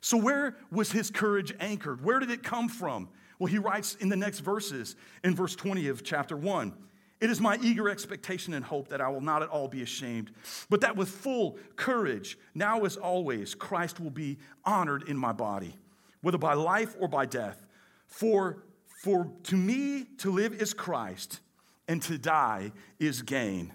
So, 0.00 0.16
where 0.16 0.56
was 0.70 0.92
his 0.92 1.10
courage 1.10 1.54
anchored? 1.60 2.04
Where 2.04 2.18
did 2.18 2.30
it 2.30 2.42
come 2.42 2.68
from? 2.68 3.08
Well, 3.38 3.46
he 3.46 3.58
writes 3.58 3.94
in 3.96 4.08
the 4.08 4.16
next 4.16 4.40
verses, 4.40 4.96
in 5.24 5.34
verse 5.34 5.54
20 5.54 5.88
of 5.88 6.02
chapter 6.02 6.36
1 6.36 6.74
It 7.22 7.30
is 7.30 7.40
my 7.40 7.56
eager 7.62 7.88
expectation 7.88 8.52
and 8.52 8.64
hope 8.64 8.88
that 8.88 9.00
I 9.00 9.08
will 9.08 9.20
not 9.20 9.44
at 9.44 9.48
all 9.48 9.68
be 9.68 9.82
ashamed, 9.82 10.32
but 10.68 10.80
that 10.80 10.96
with 10.96 11.08
full 11.08 11.56
courage, 11.76 12.36
now 12.52 12.84
as 12.84 12.96
always, 12.96 13.54
Christ 13.54 14.00
will 14.00 14.10
be 14.10 14.38
honored 14.64 15.08
in 15.08 15.16
my 15.16 15.30
body, 15.30 15.76
whether 16.20 16.36
by 16.36 16.54
life 16.54 16.96
or 16.98 17.06
by 17.06 17.26
death. 17.26 17.64
For, 18.08 18.64
for 19.04 19.30
to 19.44 19.56
me 19.56 20.08
to 20.18 20.32
live 20.32 20.52
is 20.52 20.74
Christ, 20.74 21.38
and 21.86 22.02
to 22.02 22.18
die 22.18 22.72
is 22.98 23.22
gain. 23.22 23.72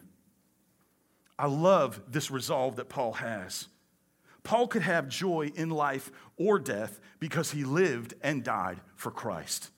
I 1.39 1.47
love 1.47 2.01
this 2.09 2.29
resolve 2.29 2.75
that 2.75 2.89
Paul 2.89 3.13
has. 3.13 3.69
Paul 4.43 4.67
could 4.67 4.81
have 4.81 5.07
joy 5.07 5.53
in 5.55 5.69
life 5.69 6.11
or 6.35 6.59
death 6.59 6.99
because 7.21 7.51
he 7.51 7.63
lived 7.63 8.13
and 8.21 8.43
died 8.43 8.81
for 8.97 9.09
Christ 9.09 9.71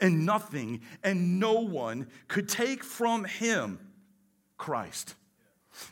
and 0.00 0.26
nothing 0.26 0.80
and 1.02 1.38
no 1.38 1.60
one 1.60 2.08
could 2.28 2.48
take 2.48 2.82
from 2.84 3.24
him 3.24 3.78
Christ. 4.56 5.14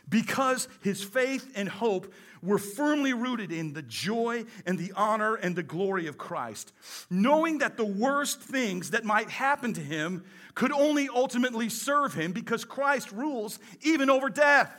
Because 0.07 0.67
his 0.81 1.03
faith 1.03 1.51
and 1.55 1.67
hope 1.67 2.13
were 2.41 2.57
firmly 2.57 3.13
rooted 3.13 3.51
in 3.51 3.73
the 3.73 3.81
joy 3.81 4.45
and 4.65 4.77
the 4.77 4.91
honor 4.95 5.35
and 5.35 5.55
the 5.55 5.63
glory 5.63 6.07
of 6.07 6.17
Christ, 6.17 6.71
knowing 7.09 7.59
that 7.59 7.77
the 7.77 7.85
worst 7.85 8.41
things 8.41 8.91
that 8.91 9.05
might 9.05 9.29
happen 9.29 9.73
to 9.73 9.81
him 9.81 10.23
could 10.55 10.71
only 10.71 11.09
ultimately 11.09 11.69
serve 11.69 12.13
him 12.13 12.31
because 12.31 12.65
Christ 12.65 13.11
rules 13.11 13.59
even 13.81 14.09
over 14.09 14.29
death. 14.29 14.71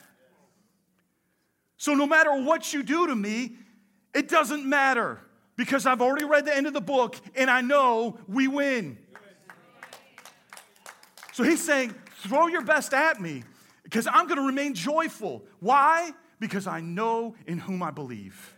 So, 1.76 1.95
no 1.95 2.07
matter 2.07 2.33
what 2.33 2.73
you 2.73 2.83
do 2.83 3.09
to 3.09 3.14
me, 3.14 3.57
it 4.14 4.28
doesn't 4.28 4.64
matter 4.64 5.21
because 5.57 5.87
I've 5.87 6.02
already 6.02 6.25
read 6.25 6.45
the 6.45 6.57
end 6.57 6.66
of 6.66 6.75
the 6.75 6.81
book 6.81 7.16
and 7.35 7.50
I 7.50 7.61
know 7.61 8.19
we 8.28 8.47
win. 8.49 8.99
So 11.32 11.42
he's 11.42 11.64
saying, 11.64 11.94
throw 12.18 12.46
your 12.46 12.62
best 12.62 12.94
at 12.94 13.20
me 13.20 13.42
because 13.82 14.06
I'm 14.06 14.26
going 14.26 14.38
to 14.38 14.46
remain 14.46 14.74
joyful. 14.74 15.42
Why? 15.60 16.12
Because 16.38 16.66
I 16.66 16.80
know 16.80 17.34
in 17.46 17.58
whom 17.58 17.82
I 17.82 17.90
believe. 17.90 18.54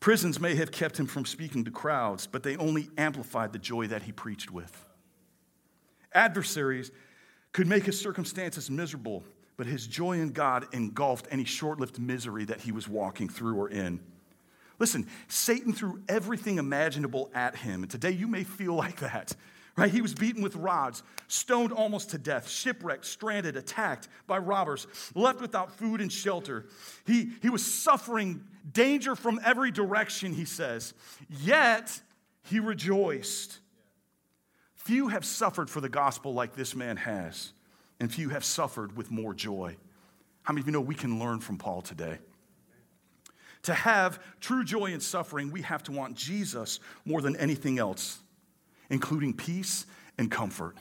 Prisons 0.00 0.40
may 0.40 0.56
have 0.56 0.72
kept 0.72 0.98
him 0.98 1.06
from 1.06 1.24
speaking 1.24 1.64
to 1.64 1.70
crowds, 1.70 2.26
but 2.26 2.42
they 2.42 2.56
only 2.56 2.88
amplified 2.98 3.52
the 3.52 3.58
joy 3.58 3.86
that 3.86 4.02
he 4.02 4.10
preached 4.10 4.50
with. 4.50 4.84
Adversaries 6.12 6.90
could 7.52 7.68
make 7.68 7.84
his 7.84 8.00
circumstances 8.00 8.68
miserable, 8.68 9.22
but 9.56 9.66
his 9.66 9.86
joy 9.86 10.14
in 10.14 10.32
God 10.32 10.66
engulfed 10.72 11.28
any 11.30 11.44
short 11.44 11.78
lived 11.78 12.00
misery 12.00 12.44
that 12.46 12.60
he 12.60 12.72
was 12.72 12.88
walking 12.88 13.28
through 13.28 13.54
or 13.56 13.68
in. 13.68 14.00
Listen, 14.82 15.06
Satan 15.28 15.72
threw 15.72 16.02
everything 16.08 16.58
imaginable 16.58 17.30
at 17.34 17.54
him. 17.54 17.84
And 17.84 17.90
today 17.90 18.10
you 18.10 18.26
may 18.26 18.42
feel 18.42 18.74
like 18.84 18.98
that, 18.98 19.32
right? 19.76 19.88
He 19.88 20.02
was 20.02 20.12
beaten 20.12 20.42
with 20.42 20.56
rods, 20.56 21.04
stoned 21.28 21.70
almost 21.70 22.10
to 22.10 22.18
death, 22.18 22.48
shipwrecked, 22.48 23.06
stranded, 23.06 23.56
attacked 23.56 24.08
by 24.26 24.38
robbers, 24.38 24.88
left 25.14 25.40
without 25.40 25.70
food 25.70 26.00
and 26.00 26.10
shelter. 26.10 26.66
He, 27.06 27.30
he 27.42 27.48
was 27.48 27.64
suffering 27.64 28.42
danger 28.72 29.14
from 29.14 29.40
every 29.44 29.70
direction, 29.70 30.34
he 30.34 30.44
says. 30.44 30.94
Yet 31.30 32.00
he 32.42 32.58
rejoiced. 32.58 33.60
Few 34.74 35.06
have 35.06 35.24
suffered 35.24 35.70
for 35.70 35.80
the 35.80 35.88
gospel 35.88 36.34
like 36.34 36.56
this 36.56 36.74
man 36.74 36.96
has, 36.96 37.52
and 38.00 38.12
few 38.12 38.30
have 38.30 38.44
suffered 38.44 38.96
with 38.96 39.12
more 39.12 39.32
joy. 39.32 39.76
How 40.42 40.52
many 40.52 40.62
of 40.62 40.66
you 40.66 40.72
know 40.72 40.80
we 40.80 40.96
can 40.96 41.20
learn 41.20 41.38
from 41.38 41.56
Paul 41.56 41.82
today? 41.82 42.18
To 43.62 43.74
have 43.74 44.20
true 44.40 44.64
joy 44.64 44.86
in 44.86 45.00
suffering, 45.00 45.52
we 45.52 45.62
have 45.62 45.82
to 45.84 45.92
want 45.92 46.16
Jesus 46.16 46.80
more 47.04 47.20
than 47.20 47.36
anything 47.36 47.78
else, 47.78 48.18
including 48.90 49.34
peace 49.34 49.86
and 50.18 50.30
comfort. 50.30 50.76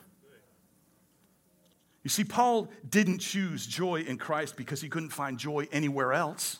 You 2.03 2.09
see, 2.09 2.23
Paul 2.23 2.69
didn't 2.89 3.19
choose 3.19 3.67
joy 3.67 4.01
in 4.01 4.17
Christ 4.17 4.57
because 4.57 4.81
he 4.81 4.89
couldn't 4.89 5.09
find 5.11 5.37
joy 5.37 5.67
anywhere 5.71 6.13
else. 6.13 6.59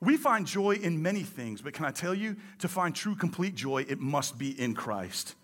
We 0.00 0.18
find 0.18 0.46
joy 0.46 0.72
in 0.72 1.00
many 1.00 1.22
things, 1.22 1.62
but 1.62 1.72
can 1.72 1.86
I 1.86 1.90
tell 1.90 2.14
you, 2.14 2.36
to 2.58 2.68
find 2.68 2.94
true, 2.94 3.16
complete 3.16 3.54
joy, 3.54 3.86
it 3.88 3.98
must 3.98 4.36
be 4.36 4.50
in 4.60 4.74
Christ. 4.74 5.34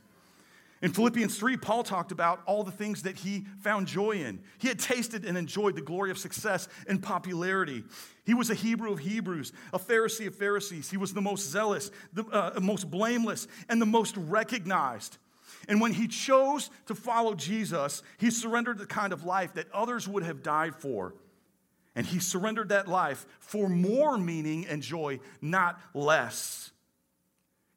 In 0.83 0.93
Philippians 0.93 1.39
3, 1.39 1.59
Paul 1.59 1.83
talked 1.83 2.11
about 2.11 2.43
all 2.47 2.65
the 2.65 2.71
things 2.71 3.03
that 3.03 3.19
he 3.19 3.45
found 3.61 3.87
joy 3.87 4.13
in. 4.13 4.41
He 4.59 4.69
had 4.69 4.79
tasted 4.79 5.27
and 5.27 5.37
enjoyed 5.37 5.77
the 5.77 5.83
glory 5.83 6.11
of 6.11 6.17
success 6.17 6.69
and 6.89 7.03
popularity. 7.03 7.85
He 8.25 8.33
was 8.33 8.49
a 8.49 8.55
Hebrew 8.55 8.93
of 8.93 8.99
Hebrews, 8.99 9.53
a 9.75 9.79
Pharisee 9.79 10.27
of 10.27 10.35
Pharisees. 10.35 10.91
He 10.91 10.97
was 10.97 11.13
the 11.13 11.21
most 11.21 11.51
zealous, 11.51 11.91
the 12.15 12.25
uh, 12.25 12.59
most 12.61 12.91
blameless, 12.91 13.47
and 13.69 13.81
the 13.81 13.87
most 13.87 14.17
recognized. 14.17 15.19
And 15.69 15.83
when 15.83 15.93
he 15.93 16.09
chose 16.09 16.71
to 16.87 16.95
follow 16.95 17.35
Jesus, 17.35 18.03
he 18.17 18.31
surrendered 18.31 18.79
the 18.79 18.87
kind 18.87 19.13
of 19.13 19.25
life 19.25 19.55
that 19.55 19.71
others 19.73 20.09
would 20.09 20.23
have 20.23 20.43
died 20.43 20.75
for. 20.75 21.15
And 21.95 22.07
he 22.07 22.21
surrendered 22.21 22.71
that 22.71 22.89
life 22.89 23.27
for 23.41 23.69
more 23.69 24.17
meaning 24.17 24.67
and 24.67 24.81
joy, 24.81 25.21
not 25.43 25.79
less. 25.93 26.71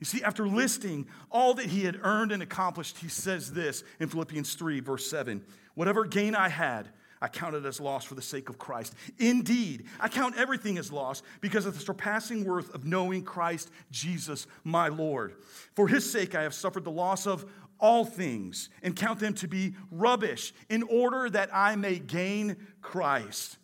You 0.03 0.05
see, 0.05 0.21
after 0.21 0.45
listing 0.45 1.07
all 1.31 1.53
that 1.53 1.67
he 1.67 1.85
had 1.85 1.97
earned 2.03 2.33
and 2.33 2.43
accomplished, 2.43 2.97
he 2.97 3.07
says 3.07 3.53
this 3.53 3.85
in 4.01 4.09
Philippians 4.09 4.53
3, 4.55 4.81
verse 4.81 5.09
7 5.09 5.41
Whatever 5.75 6.03
gain 6.03 6.35
I 6.35 6.49
had, 6.49 6.89
I 7.21 7.29
counted 7.29 7.65
as 7.65 7.79
loss 7.79 8.03
for 8.03 8.15
the 8.15 8.21
sake 8.21 8.49
of 8.49 8.57
Christ. 8.57 8.95
Indeed, 9.17 9.85
I 10.01 10.09
count 10.09 10.35
everything 10.37 10.77
as 10.77 10.91
loss 10.91 11.23
because 11.39 11.65
of 11.65 11.75
the 11.75 11.79
surpassing 11.79 12.43
worth 12.43 12.75
of 12.75 12.83
knowing 12.83 13.23
Christ 13.23 13.71
Jesus, 13.91 14.45
my 14.65 14.89
Lord. 14.89 15.35
For 15.73 15.87
his 15.87 16.11
sake, 16.11 16.35
I 16.35 16.43
have 16.43 16.53
suffered 16.53 16.83
the 16.83 16.91
loss 16.91 17.25
of 17.25 17.49
all 17.79 18.03
things 18.03 18.67
and 18.81 18.97
count 18.97 19.21
them 19.21 19.35
to 19.35 19.47
be 19.47 19.73
rubbish 19.89 20.53
in 20.67 20.83
order 20.83 21.29
that 21.29 21.49
I 21.53 21.77
may 21.77 21.97
gain 21.97 22.57
Christ. 22.81 23.57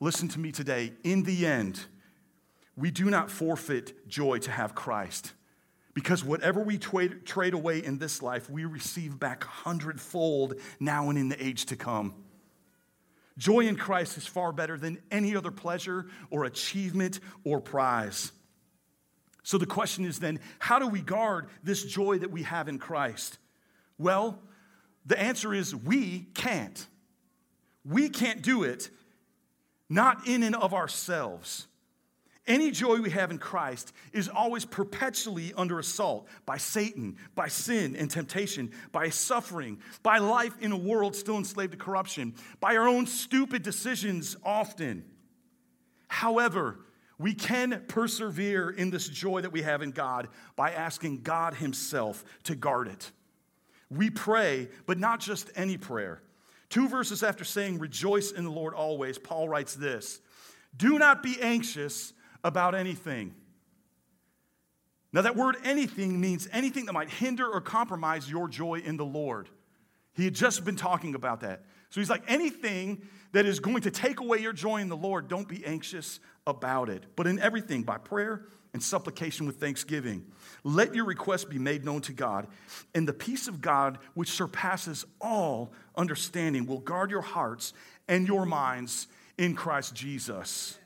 Listen 0.00 0.28
to 0.28 0.40
me 0.40 0.50
today. 0.50 0.94
In 1.04 1.24
the 1.24 1.44
end, 1.44 1.84
we 2.74 2.90
do 2.90 3.10
not 3.10 3.30
forfeit 3.30 4.08
joy 4.08 4.38
to 4.38 4.50
have 4.50 4.74
Christ. 4.74 5.34
Because 5.94 6.24
whatever 6.24 6.60
we 6.60 6.78
trade, 6.78 7.54
away 7.54 7.84
in 7.84 7.98
this 7.98 8.22
life, 8.22 8.48
we 8.48 8.64
receive 8.64 9.18
back 9.18 9.44
hundredfold 9.44 10.54
now 10.80 11.10
and 11.10 11.18
in 11.18 11.28
the 11.28 11.44
age 11.44 11.66
to 11.66 11.76
come. 11.76 12.14
Joy 13.36 13.60
in 13.60 13.76
Christ 13.76 14.16
is 14.16 14.26
far 14.26 14.52
better 14.52 14.78
than 14.78 14.98
any 15.10 15.36
other 15.36 15.50
pleasure 15.50 16.06
or 16.30 16.44
achievement 16.44 17.20
or 17.44 17.60
prize. 17.60 18.32
So 19.42 19.58
the 19.58 19.66
question 19.66 20.04
is 20.04 20.18
then, 20.18 20.38
how 20.58 20.78
do 20.78 20.86
we 20.86 21.00
guard 21.00 21.48
this 21.62 21.82
joy 21.84 22.18
that 22.18 22.30
we 22.30 22.44
have 22.44 22.68
in 22.68 22.78
Christ? 22.78 23.38
Well, 23.98 24.38
the 25.04 25.18
answer 25.18 25.52
is 25.52 25.74
we 25.74 26.28
can't. 26.34 26.86
We 27.84 28.08
can't 28.08 28.42
do 28.42 28.62
it, 28.62 28.88
not 29.88 30.28
in 30.28 30.42
and 30.42 30.54
of 30.54 30.72
ourselves. 30.72 31.66
Any 32.46 32.72
joy 32.72 33.00
we 33.00 33.10
have 33.10 33.30
in 33.30 33.38
Christ 33.38 33.92
is 34.12 34.28
always 34.28 34.64
perpetually 34.64 35.52
under 35.56 35.78
assault 35.78 36.26
by 36.44 36.56
Satan, 36.56 37.16
by 37.36 37.46
sin 37.46 37.94
and 37.94 38.10
temptation, 38.10 38.72
by 38.90 39.10
suffering, 39.10 39.78
by 40.02 40.18
life 40.18 40.54
in 40.60 40.72
a 40.72 40.76
world 40.76 41.14
still 41.14 41.36
enslaved 41.36 41.72
to 41.72 41.78
corruption, 41.78 42.34
by 42.58 42.76
our 42.76 42.88
own 42.88 43.06
stupid 43.06 43.62
decisions 43.62 44.36
often. 44.44 45.04
However, 46.08 46.80
we 47.16 47.32
can 47.32 47.84
persevere 47.86 48.70
in 48.70 48.90
this 48.90 49.08
joy 49.08 49.42
that 49.42 49.52
we 49.52 49.62
have 49.62 49.80
in 49.80 49.92
God 49.92 50.26
by 50.56 50.72
asking 50.72 51.22
God 51.22 51.54
Himself 51.54 52.24
to 52.44 52.56
guard 52.56 52.88
it. 52.88 53.12
We 53.88 54.10
pray, 54.10 54.68
but 54.86 54.98
not 54.98 55.20
just 55.20 55.48
any 55.54 55.76
prayer. 55.76 56.22
Two 56.70 56.88
verses 56.88 57.22
after 57.22 57.44
saying, 57.44 57.78
Rejoice 57.78 58.32
in 58.32 58.42
the 58.42 58.50
Lord 58.50 58.74
always, 58.74 59.16
Paul 59.16 59.48
writes 59.48 59.76
this 59.76 60.20
Do 60.76 60.98
not 60.98 61.22
be 61.22 61.40
anxious 61.40 62.14
about 62.44 62.74
anything. 62.74 63.34
Now, 65.12 65.22
that 65.22 65.36
word 65.36 65.56
anything 65.64 66.20
means 66.20 66.48
anything 66.52 66.86
that 66.86 66.94
might 66.94 67.10
hinder 67.10 67.46
or 67.46 67.60
compromise 67.60 68.30
your 68.30 68.48
joy 68.48 68.80
in 68.84 68.96
the 68.96 69.04
Lord. 69.04 69.48
He 70.14 70.24
had 70.24 70.34
just 70.34 70.64
been 70.64 70.76
talking 70.76 71.14
about 71.14 71.40
that. 71.40 71.62
So 71.90 72.00
he's 72.00 72.08
like, 72.08 72.24
anything 72.26 73.02
that 73.32 73.44
is 73.44 73.60
going 73.60 73.82
to 73.82 73.90
take 73.90 74.20
away 74.20 74.38
your 74.38 74.54
joy 74.54 74.78
in 74.78 74.88
the 74.88 74.96
Lord, 74.96 75.28
don't 75.28 75.48
be 75.48 75.64
anxious 75.66 76.20
about 76.46 76.88
it. 76.88 77.04
But 77.16 77.26
in 77.26 77.38
everything, 77.38 77.82
by 77.82 77.98
prayer 77.98 78.46
and 78.72 78.82
supplication 78.82 79.46
with 79.46 79.56
thanksgiving, 79.56 80.24
let 80.64 80.94
your 80.94 81.04
requests 81.04 81.44
be 81.44 81.58
made 81.58 81.84
known 81.84 82.00
to 82.02 82.14
God. 82.14 82.46
And 82.94 83.06
the 83.06 83.12
peace 83.12 83.48
of 83.48 83.60
God, 83.60 83.98
which 84.14 84.30
surpasses 84.30 85.04
all 85.20 85.72
understanding, 85.94 86.64
will 86.64 86.80
guard 86.80 87.10
your 87.10 87.20
hearts 87.20 87.74
and 88.08 88.26
your 88.26 88.46
minds 88.46 89.08
in 89.36 89.54
Christ 89.54 89.94
Jesus. 89.94 90.78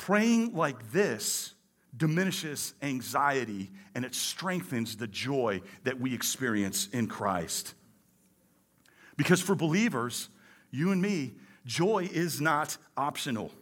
Praying 0.00 0.54
like 0.54 0.92
this 0.92 1.52
diminishes 1.94 2.72
anxiety 2.80 3.70
and 3.94 4.02
it 4.02 4.14
strengthens 4.14 4.96
the 4.96 5.06
joy 5.06 5.60
that 5.84 6.00
we 6.00 6.14
experience 6.14 6.88
in 6.90 7.06
Christ. 7.06 7.74
Because 9.18 9.42
for 9.42 9.54
believers, 9.54 10.30
you 10.70 10.90
and 10.90 11.02
me, 11.02 11.34
joy 11.66 12.08
is 12.10 12.40
not 12.40 12.78
optional. 12.96 13.52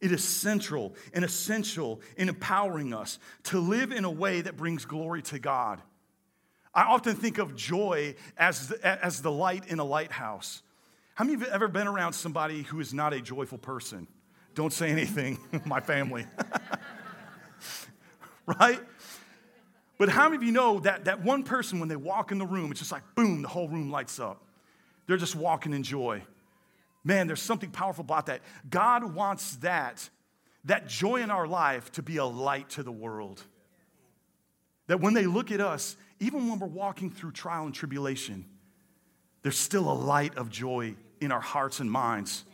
It 0.00 0.10
is 0.10 0.24
central 0.24 0.94
and 1.12 1.22
essential 1.22 2.00
in 2.16 2.30
empowering 2.30 2.94
us 2.94 3.18
to 3.44 3.60
live 3.60 3.92
in 3.92 4.06
a 4.06 4.10
way 4.10 4.40
that 4.40 4.56
brings 4.56 4.86
glory 4.86 5.20
to 5.24 5.38
God. 5.38 5.82
I 6.72 6.84
often 6.84 7.14
think 7.14 7.36
of 7.36 7.54
joy 7.54 8.14
as 8.38 8.68
the, 8.68 9.04
as 9.04 9.20
the 9.20 9.30
light 9.30 9.66
in 9.66 9.80
a 9.80 9.84
lighthouse. 9.84 10.62
How 11.14 11.24
many 11.24 11.34
of 11.34 11.40
you 11.40 11.46
have 11.48 11.54
ever 11.54 11.68
been 11.68 11.88
around 11.88 12.14
somebody 12.14 12.62
who 12.62 12.80
is 12.80 12.94
not 12.94 13.12
a 13.12 13.20
joyful 13.20 13.58
person? 13.58 14.08
Don't 14.54 14.72
say 14.72 14.90
anything, 14.90 15.38
my 15.64 15.80
family. 15.80 16.26
right? 18.46 18.80
But 19.98 20.08
how 20.08 20.24
many 20.24 20.36
of 20.36 20.42
you 20.42 20.52
know 20.52 20.80
that, 20.80 21.04
that 21.04 21.22
one 21.22 21.44
person, 21.44 21.78
when 21.80 21.88
they 21.88 21.96
walk 21.96 22.32
in 22.32 22.38
the 22.38 22.46
room, 22.46 22.70
it's 22.70 22.80
just 22.80 22.92
like 22.92 23.02
boom, 23.14 23.42
the 23.42 23.48
whole 23.48 23.68
room 23.68 23.90
lights 23.90 24.18
up? 24.18 24.42
They're 25.06 25.16
just 25.16 25.36
walking 25.36 25.72
in 25.72 25.82
joy. 25.82 26.22
Man, 27.04 27.26
there's 27.26 27.42
something 27.42 27.70
powerful 27.70 28.04
about 28.04 28.26
that. 28.26 28.40
God 28.68 29.14
wants 29.14 29.56
that, 29.56 30.08
that 30.64 30.88
joy 30.88 31.16
in 31.22 31.30
our 31.30 31.46
life 31.46 31.90
to 31.92 32.02
be 32.02 32.16
a 32.16 32.24
light 32.24 32.70
to 32.70 32.82
the 32.82 32.92
world. 32.92 33.42
That 34.86 35.00
when 35.00 35.14
they 35.14 35.26
look 35.26 35.50
at 35.50 35.60
us, 35.60 35.96
even 36.20 36.48
when 36.48 36.58
we're 36.58 36.68
walking 36.68 37.10
through 37.10 37.32
trial 37.32 37.66
and 37.66 37.74
tribulation, 37.74 38.44
there's 39.42 39.58
still 39.58 39.90
a 39.90 39.94
light 39.94 40.36
of 40.36 40.50
joy 40.50 40.94
in 41.20 41.32
our 41.32 41.40
hearts 41.40 41.80
and 41.80 41.90
minds. 41.90 42.44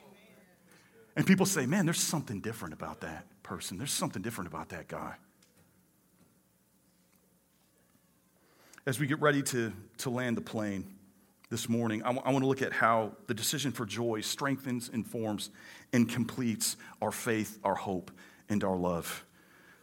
And 1.18 1.26
people 1.26 1.46
say, 1.46 1.66
man, 1.66 1.84
there's 1.84 2.00
something 2.00 2.40
different 2.40 2.74
about 2.74 3.00
that 3.00 3.26
person. 3.42 3.76
There's 3.76 3.92
something 3.92 4.22
different 4.22 4.46
about 4.46 4.68
that 4.68 4.86
guy. 4.86 5.16
As 8.86 9.00
we 9.00 9.08
get 9.08 9.20
ready 9.20 9.42
to, 9.42 9.72
to 9.98 10.10
land 10.10 10.36
the 10.36 10.42
plane, 10.42 10.86
this 11.50 11.68
morning, 11.68 12.02
I, 12.02 12.12
w- 12.12 12.22
I 12.24 12.30
want 12.30 12.44
to 12.44 12.46
look 12.46 12.62
at 12.62 12.72
how 12.72 13.12
the 13.26 13.34
decision 13.34 13.72
for 13.72 13.84
joy 13.84 14.20
strengthens, 14.20 14.90
informs, 14.90 15.50
and 15.92 16.08
completes 16.08 16.76
our 17.02 17.10
faith, 17.10 17.58
our 17.64 17.74
hope, 17.74 18.12
and 18.48 18.62
our 18.62 18.76
love. 18.76 19.24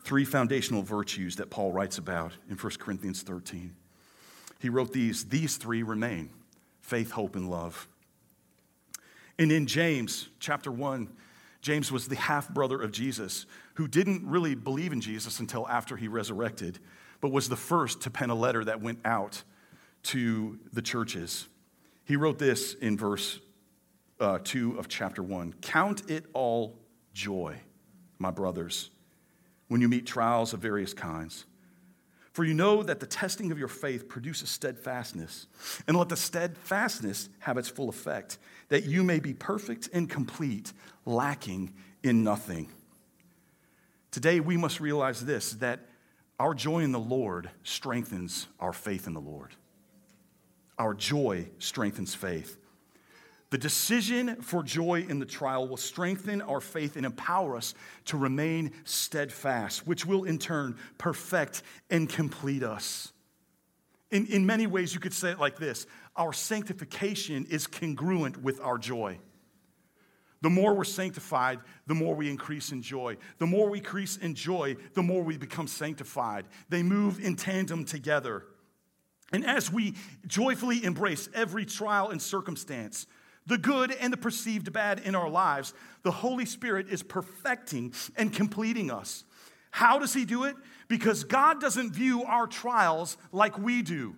Three 0.06 0.24
foundational 0.24 0.84
virtues 0.84 1.36
that 1.36 1.50
Paul 1.50 1.74
writes 1.74 1.98
about 1.98 2.32
in 2.50 2.56
1 2.56 2.74
Corinthians 2.80 3.24
13. 3.24 3.76
He 4.62 4.69
wrote 4.69 4.93
these, 4.93 5.26
these 5.26 5.58
three 5.58 5.84
remain 5.84 6.30
faith, 6.80 7.12
hope, 7.12 7.36
and 7.36 7.50
love. 7.50 7.89
And 9.38 9.52
in 9.52 9.67
James 9.67 10.30
chapter 10.39 10.71
1, 10.71 11.10
James 11.65 11.91
was 11.91 12.08
the 12.08 12.15
half 12.15 12.47
brother 12.47 12.80
of 12.80 12.91
Jesus 12.91 13.47
who 13.73 13.88
didn't 13.88 14.23
really 14.23 14.54
believe 14.54 14.93
in 14.93 15.01
Jesus 15.01 15.39
until 15.39 15.67
after 15.67 15.97
he 15.97 16.08
resurrected, 16.08 16.78
but 17.21 17.32
was 17.32 17.49
the 17.49 17.56
first 17.56 18.01
to 18.01 18.12
pen 18.12 18.30
a 18.30 18.36
letter 18.36 18.63
that 18.63 18.84
went 18.84 18.99
out 19.04 19.41
to 20.04 20.60
the 20.73 20.82
churches. 20.84 21.47
He 22.04 22.17
wrote 22.17 22.38
this 22.38 22.75
in 22.75 22.99
verse 22.99 23.39
uh, 24.19 24.38
2 24.43 24.78
of 24.78 24.88
chapter 24.88 25.23
1 25.23 25.56
Count 25.62 26.08
it 26.08 26.25
all 26.34 26.78
joy, 27.15 27.56
my 28.19 28.30
brothers, 28.30 28.91
when 29.67 29.82
you 29.82 29.89
meet 29.89 30.06
trials 30.06 30.54
of 30.54 30.60
various 30.60 30.93
kinds. 30.93 31.45
For 32.36 32.43
you 32.43 32.54
know 32.54 32.84
that 32.84 33.00
the 33.00 33.06
testing 33.06 33.54
of 33.54 33.58
your 33.58 33.69
faith 33.69 34.10
produces 34.10 34.50
steadfastness, 34.50 35.48
and 35.88 35.95
let 35.95 36.10
the 36.10 36.17
steadfastness 36.17 37.30
have 37.39 37.58
its 37.58 37.69
full 37.69 37.88
effect, 37.88 38.39
that 38.67 38.84
you 38.84 39.06
may 39.06 39.21
be 39.21 39.34
perfect 39.34 39.88
and 39.93 40.10
complete, 40.10 40.74
lacking 41.06 41.74
in 42.04 42.26
nothing. 42.26 42.67
Today, 44.12 44.41
we 44.41 44.58
must 44.58 44.82
realize 44.82 45.24
this 45.26 45.54
that 45.54 45.80
our 46.38 46.54
joy 46.54 46.80
in 46.80 46.91
the 46.91 47.00
Lord 47.00 47.50
strengthens 47.63 48.48
our 48.60 48.74
faith 48.74 49.08
in 49.08 49.13
the 49.13 49.21
Lord. 49.21 49.56
Our 50.78 50.93
joy 50.93 51.48
strengthens 51.60 52.15
faith. 52.15 52.58
The 53.51 53.58
decision 53.58 54.41
for 54.41 54.63
joy 54.63 55.05
in 55.08 55.19
the 55.19 55.25
trial 55.25 55.67
will 55.67 55.77
strengthen 55.77 56.41
our 56.41 56.60
faith 56.60 56.95
and 56.95 57.05
empower 57.05 57.55
us 57.55 57.73
to 58.05 58.17
remain 58.17 58.71
steadfast, 58.84 59.86
which 59.86 60.05
will 60.05 60.23
in 60.23 60.39
turn 60.39 60.77
perfect 60.97 61.62
and 61.89 62.10
complete 62.10 62.63
us. 62.63 63.13
In, 64.12 64.27
in 64.27 64.45
many 64.45 64.67
ways, 64.67 64.93
you 64.93 64.99
could 64.99 65.13
say 65.13 65.31
it 65.31 65.39
like 65.39 65.58
this 65.58 65.86
our 66.15 66.34
sanctification 66.34 67.45
is 67.49 67.67
congruent 67.67 68.41
with 68.41 68.60
our 68.62 68.77
joy. 68.77 69.19
The 70.41 70.49
more 70.49 70.73
we're 70.73 70.84
sanctified, 70.84 71.60
the 71.88 71.95
more 71.95 72.13
we 72.13 72.29
increase 72.29 72.71
in 72.71 72.81
joy. 72.81 73.17
The 73.39 73.47
more 73.47 73.69
we 73.69 73.79
increase 73.79 74.17
in 74.17 74.36
joy, 74.36 74.75
the 74.93 75.01
more 75.01 75.23
we 75.23 75.38
become 75.38 75.67
sanctified. 75.67 76.45
They 76.69 76.84
move 76.84 77.19
in 77.19 77.36
tandem 77.36 77.84
together. 77.84 78.45
And 79.34 79.45
as 79.45 79.71
we 79.71 79.95
joyfully 80.27 80.84
embrace 80.84 81.29
every 81.34 81.65
trial 81.65 82.10
and 82.10 82.21
circumstance, 82.21 83.08
the 83.45 83.58
good 83.58 83.91
and 83.91 84.12
the 84.12 84.17
perceived 84.17 84.71
bad 84.73 84.99
in 84.99 85.15
our 85.15 85.29
lives, 85.29 85.73
the 86.03 86.12
Holy 86.12 86.45
Spirit 86.45 86.88
is 86.89 87.03
perfecting 87.03 87.93
and 88.15 88.34
completing 88.34 88.91
us. 88.91 89.23
How 89.71 89.99
does 89.99 90.13
He 90.13 90.25
do 90.25 90.45
it? 90.45 90.55
Because 90.88 91.23
God 91.23 91.60
doesn't 91.60 91.93
view 91.93 92.23
our 92.23 92.47
trials 92.47 93.17
like 93.31 93.58
we 93.58 93.81
do. 93.81 94.15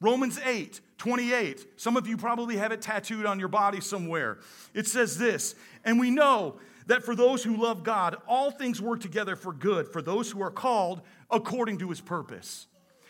Romans 0.00 0.38
8, 0.44 0.80
28. 0.98 1.66
Some 1.76 1.96
of 1.96 2.08
you 2.08 2.16
probably 2.16 2.56
have 2.56 2.72
it 2.72 2.82
tattooed 2.82 3.26
on 3.26 3.38
your 3.38 3.48
body 3.48 3.80
somewhere. 3.80 4.38
It 4.74 4.86
says 4.86 5.16
this, 5.16 5.54
and 5.84 6.00
we 6.00 6.10
know 6.10 6.58
that 6.86 7.04
for 7.04 7.14
those 7.14 7.44
who 7.44 7.56
love 7.56 7.84
God, 7.84 8.16
all 8.26 8.50
things 8.50 8.82
work 8.82 9.00
together 9.00 9.36
for 9.36 9.52
good, 9.52 9.88
for 9.88 10.02
those 10.02 10.30
who 10.30 10.42
are 10.42 10.50
called 10.50 11.02
according 11.30 11.78
to 11.78 11.88
his 11.88 12.00
purpose. 12.00 12.66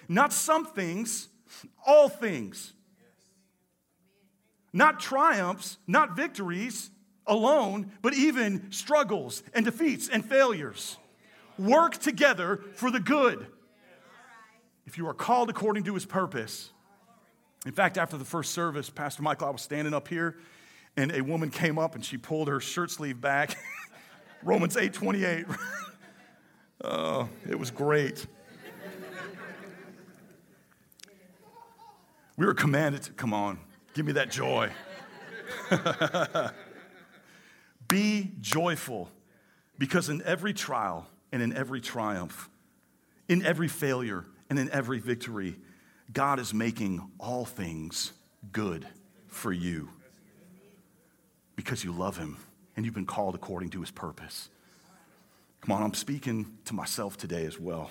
Not 0.09 0.33
some 0.33 0.66
things, 0.66 1.29
all 1.87 2.09
things. 2.09 2.75
Not 4.73 5.01
triumphs, 5.01 5.79
not 5.87 6.17
victories 6.17 6.91
alone, 7.27 7.93
but 8.01 8.15
even 8.15 8.71
struggles 8.73 9.43
and 9.55 9.65
defeats 9.65 10.09
and 10.09 10.25
failures. 10.25 10.97
Work 11.59 11.99
together 11.99 12.61
for 12.75 12.91
the 12.91 13.01
good. 13.01 13.47
If 14.87 14.99
you 14.99 15.07
are 15.09 15.15
called 15.15 15.51
according 15.51 15.85
to 15.85 15.95
his 15.95 16.07
purpose. 16.07 16.71
In 17.65 17.73
fact, 17.73 17.97
after 17.97 18.17
the 18.17 18.25
first 18.25 18.53
service, 18.53 18.91
Pastor 18.91 19.23
Michael, 19.23 19.47
I 19.47 19.51
was 19.51 19.63
standing 19.63 19.95
up 19.95 20.09
here, 20.09 20.37
and 20.97 21.13
a 21.13 21.21
woman 21.21 21.51
came 21.51 21.79
up 21.79 21.95
and 21.95 22.05
she 22.05 22.17
pulled 22.17 22.49
her 22.49 22.59
shirt 22.59 22.91
sleeve 22.91 23.21
back. 23.21 23.57
Romans 24.43 24.77
8 24.77 24.93
28. 24.93 25.47
oh, 26.85 27.29
it 27.49 27.59
was 27.59 27.71
great. 27.71 28.27
We 32.37 32.47
were 32.47 32.55
commanded 32.55 33.03
to, 33.03 33.13
come 33.13 33.35
on, 33.35 33.59
give 33.95 34.07
me 34.07 34.13
that 34.13 34.31
joy. 34.31 34.71
Be 37.89 38.33
joyful 38.41 39.11
because 39.79 40.09
in 40.09 40.23
every 40.23 40.55
trial 40.55 41.07
and 41.31 41.43
in 41.43 41.53
every 41.55 41.81
triumph, 41.81 42.49
in 43.29 43.45
every 43.45 43.69
failure 43.69 44.25
and 44.49 44.59
in 44.59 44.71
every 44.71 44.99
victory, 44.99 45.57
God 46.13 46.39
is 46.39 46.53
making 46.53 47.11
all 47.19 47.45
things 47.45 48.13
good 48.53 48.87
for 49.29 49.53
you 49.53 49.89
because 51.57 51.85
you 51.85 51.93
love 51.93 52.17
Him 52.17 52.37
and 52.77 52.85
you've 52.85 52.95
been 52.95 53.07
called 53.07 53.35
according 53.35 53.71
to 53.71 53.81
His 53.81 53.91
purpose. 53.91 54.49
Come 55.61 55.77
on, 55.77 55.83
I'm 55.83 55.95
speaking 55.95 56.59
to 56.65 56.75
myself 56.75 57.17
today 57.17 57.47
as 57.47 57.59
well. 57.59 57.91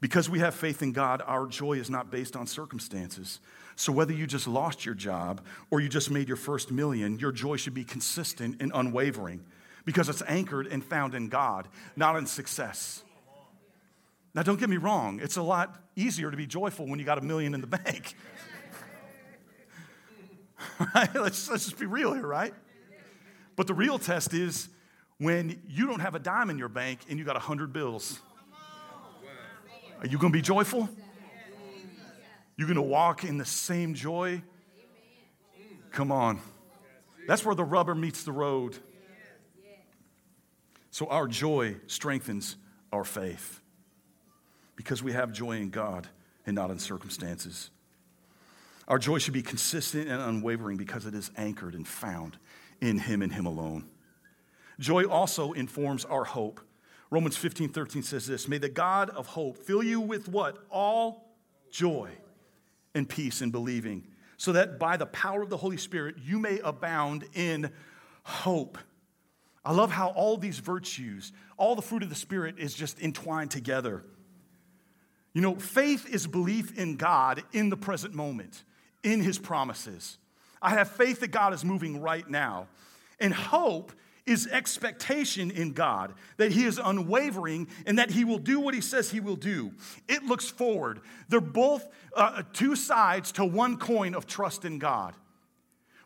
Because 0.00 0.30
we 0.30 0.38
have 0.38 0.54
faith 0.54 0.82
in 0.82 0.92
God, 0.92 1.22
our 1.26 1.46
joy 1.46 1.74
is 1.74 1.90
not 1.90 2.10
based 2.10 2.36
on 2.36 2.46
circumstances. 2.46 3.40
So 3.80 3.92
whether 3.92 4.12
you 4.12 4.26
just 4.26 4.46
lost 4.46 4.84
your 4.84 4.94
job 4.94 5.40
or 5.70 5.80
you 5.80 5.88
just 5.88 6.10
made 6.10 6.28
your 6.28 6.36
first 6.36 6.70
million, 6.70 7.18
your 7.18 7.32
joy 7.32 7.56
should 7.56 7.72
be 7.72 7.82
consistent 7.82 8.60
and 8.60 8.70
unwavering 8.74 9.42
because 9.86 10.10
it's 10.10 10.22
anchored 10.28 10.66
and 10.66 10.84
found 10.84 11.14
in 11.14 11.30
God, 11.30 11.66
not 11.96 12.14
in 12.16 12.26
success. 12.26 13.02
Now, 14.34 14.42
don't 14.42 14.60
get 14.60 14.68
me 14.68 14.76
wrong, 14.76 15.18
it's 15.22 15.38
a 15.38 15.42
lot 15.42 15.82
easier 15.96 16.30
to 16.30 16.36
be 16.36 16.46
joyful 16.46 16.86
when 16.86 16.98
you 16.98 17.06
got 17.06 17.16
a 17.16 17.22
million 17.22 17.54
in 17.54 17.62
the 17.62 17.66
bank. 17.78 18.14
right? 20.94 21.14
Let's, 21.14 21.48
let's 21.48 21.64
just 21.64 21.78
be 21.78 21.86
real 21.86 22.12
here, 22.12 22.26
right? 22.26 22.52
But 23.56 23.66
the 23.66 23.72
real 23.72 23.98
test 23.98 24.34
is 24.34 24.68
when 25.16 25.58
you 25.66 25.86
don't 25.86 26.00
have 26.00 26.14
a 26.14 26.18
dime 26.18 26.50
in 26.50 26.58
your 26.58 26.68
bank 26.68 27.00
and 27.08 27.18
you 27.18 27.24
got 27.24 27.36
a 27.36 27.40
hundred 27.40 27.72
bills. 27.72 28.20
Are 30.00 30.06
you 30.06 30.18
going 30.18 30.34
to 30.34 30.38
be 30.38 30.42
joyful? 30.42 30.90
You're 32.60 32.66
going 32.66 32.76
to 32.76 32.82
walk 32.82 33.24
in 33.24 33.38
the 33.38 33.46
same 33.46 33.94
joy? 33.94 34.42
Come 35.92 36.12
on. 36.12 36.40
That's 37.26 37.42
where 37.42 37.54
the 37.54 37.64
rubber 37.64 37.94
meets 37.94 38.22
the 38.22 38.32
road. 38.32 38.76
So 40.90 41.06
our 41.06 41.26
joy 41.26 41.76
strengthens 41.86 42.56
our 42.92 43.02
faith 43.02 43.62
because 44.76 45.02
we 45.02 45.12
have 45.12 45.32
joy 45.32 45.52
in 45.52 45.70
God 45.70 46.06
and 46.44 46.54
not 46.54 46.70
in 46.70 46.78
circumstances. 46.78 47.70
Our 48.88 48.98
joy 48.98 49.16
should 49.16 49.32
be 49.32 49.40
consistent 49.40 50.10
and 50.10 50.20
unwavering 50.20 50.76
because 50.76 51.06
it 51.06 51.14
is 51.14 51.30
anchored 51.38 51.74
and 51.74 51.88
found 51.88 52.36
in 52.82 52.98
Him 52.98 53.22
and 53.22 53.32
Him 53.32 53.46
alone. 53.46 53.86
Joy 54.78 55.04
also 55.04 55.52
informs 55.52 56.04
our 56.04 56.24
hope 56.24 56.60
Romans 57.10 57.38
15, 57.38 57.70
13 57.70 58.02
says 58.02 58.26
this 58.26 58.48
May 58.48 58.58
the 58.58 58.68
God 58.68 59.08
of 59.08 59.28
hope 59.28 59.56
fill 59.56 59.82
you 59.82 59.98
with 59.98 60.28
what? 60.28 60.58
All 60.68 61.32
joy 61.70 62.10
and 62.94 63.08
peace 63.08 63.42
in 63.42 63.50
believing, 63.50 64.06
so 64.36 64.52
that 64.52 64.78
by 64.78 64.96
the 64.96 65.06
power 65.06 65.42
of 65.42 65.50
the 65.50 65.56
Holy 65.56 65.76
Spirit 65.76 66.16
you 66.22 66.38
may 66.38 66.58
abound 66.60 67.24
in 67.34 67.70
hope. 68.22 68.78
I 69.64 69.72
love 69.72 69.90
how 69.90 70.08
all 70.08 70.36
these 70.36 70.58
virtues, 70.58 71.32
all 71.56 71.74
the 71.74 71.82
fruit 71.82 72.02
of 72.02 72.08
the 72.08 72.14
Spirit 72.14 72.56
is 72.58 72.74
just 72.74 73.00
entwined 73.00 73.50
together. 73.50 74.04
You 75.32 75.42
know, 75.42 75.54
faith 75.56 76.08
is 76.12 76.26
belief 76.26 76.76
in 76.76 76.96
God 76.96 77.42
in 77.52 77.68
the 77.68 77.76
present 77.76 78.14
moment, 78.14 78.64
in 79.02 79.20
His 79.20 79.38
promises. 79.38 80.18
I 80.62 80.70
have 80.70 80.90
faith 80.90 81.20
that 81.20 81.28
God 81.28 81.54
is 81.54 81.64
moving 81.64 82.00
right 82.00 82.28
now. 82.28 82.68
And 83.20 83.34
hope 83.34 83.92
is 84.26 84.46
expectation 84.46 85.50
in 85.50 85.72
God, 85.72 86.14
that 86.36 86.52
He 86.52 86.64
is 86.64 86.80
unwavering 86.82 87.68
and 87.86 87.98
that 87.98 88.10
He 88.10 88.24
will 88.24 88.38
do 88.38 88.60
what 88.60 88.74
He 88.74 88.80
says 88.80 89.10
He 89.10 89.20
will 89.20 89.36
do. 89.36 89.72
It 90.08 90.24
looks 90.24 90.48
forward. 90.48 91.00
They're 91.28 91.40
both 91.40 91.86
uh, 92.14 92.42
two 92.52 92.76
sides 92.76 93.32
to 93.32 93.44
one 93.44 93.76
coin 93.76 94.14
of 94.14 94.26
trust 94.26 94.64
in 94.64 94.78
God. 94.78 95.14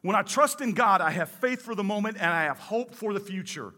When 0.03 0.17
I 0.17 0.23
trust 0.23 0.61
in 0.61 0.75
God, 0.75 1.01
I 1.01 1.11
have 1.11 1.31
faith 1.31 1.63
for 1.63 1.75
the 1.75 1.85
moment 1.85 2.19
and 2.21 2.31
I 2.31 2.45
have 2.45 2.59
hope 2.59 2.95
for 2.95 3.15
the 3.15 3.21
future. 3.21 3.73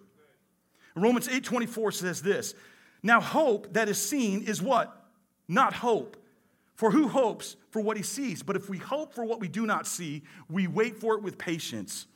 Romans 0.96 1.28
8:24 1.28 1.92
says 1.92 2.22
this. 2.22 2.54
Now 3.02 3.20
hope 3.20 3.74
that 3.74 3.88
is 3.88 4.04
seen 4.04 4.42
is 4.42 4.60
what? 4.60 5.06
Not 5.46 5.72
hope. 5.72 6.16
For 6.74 6.90
who 6.90 7.08
hopes 7.08 7.56
for 7.70 7.80
what 7.80 7.96
he 7.96 8.02
sees? 8.02 8.42
But 8.42 8.56
if 8.56 8.68
we 8.68 8.78
hope 8.78 9.14
for 9.14 9.24
what 9.24 9.40
we 9.40 9.48
do 9.48 9.66
not 9.66 9.86
see, 9.86 10.24
we 10.50 10.66
wait 10.66 10.98
for 10.98 11.14
it 11.14 11.22
with 11.22 11.38
patience. 11.38 12.06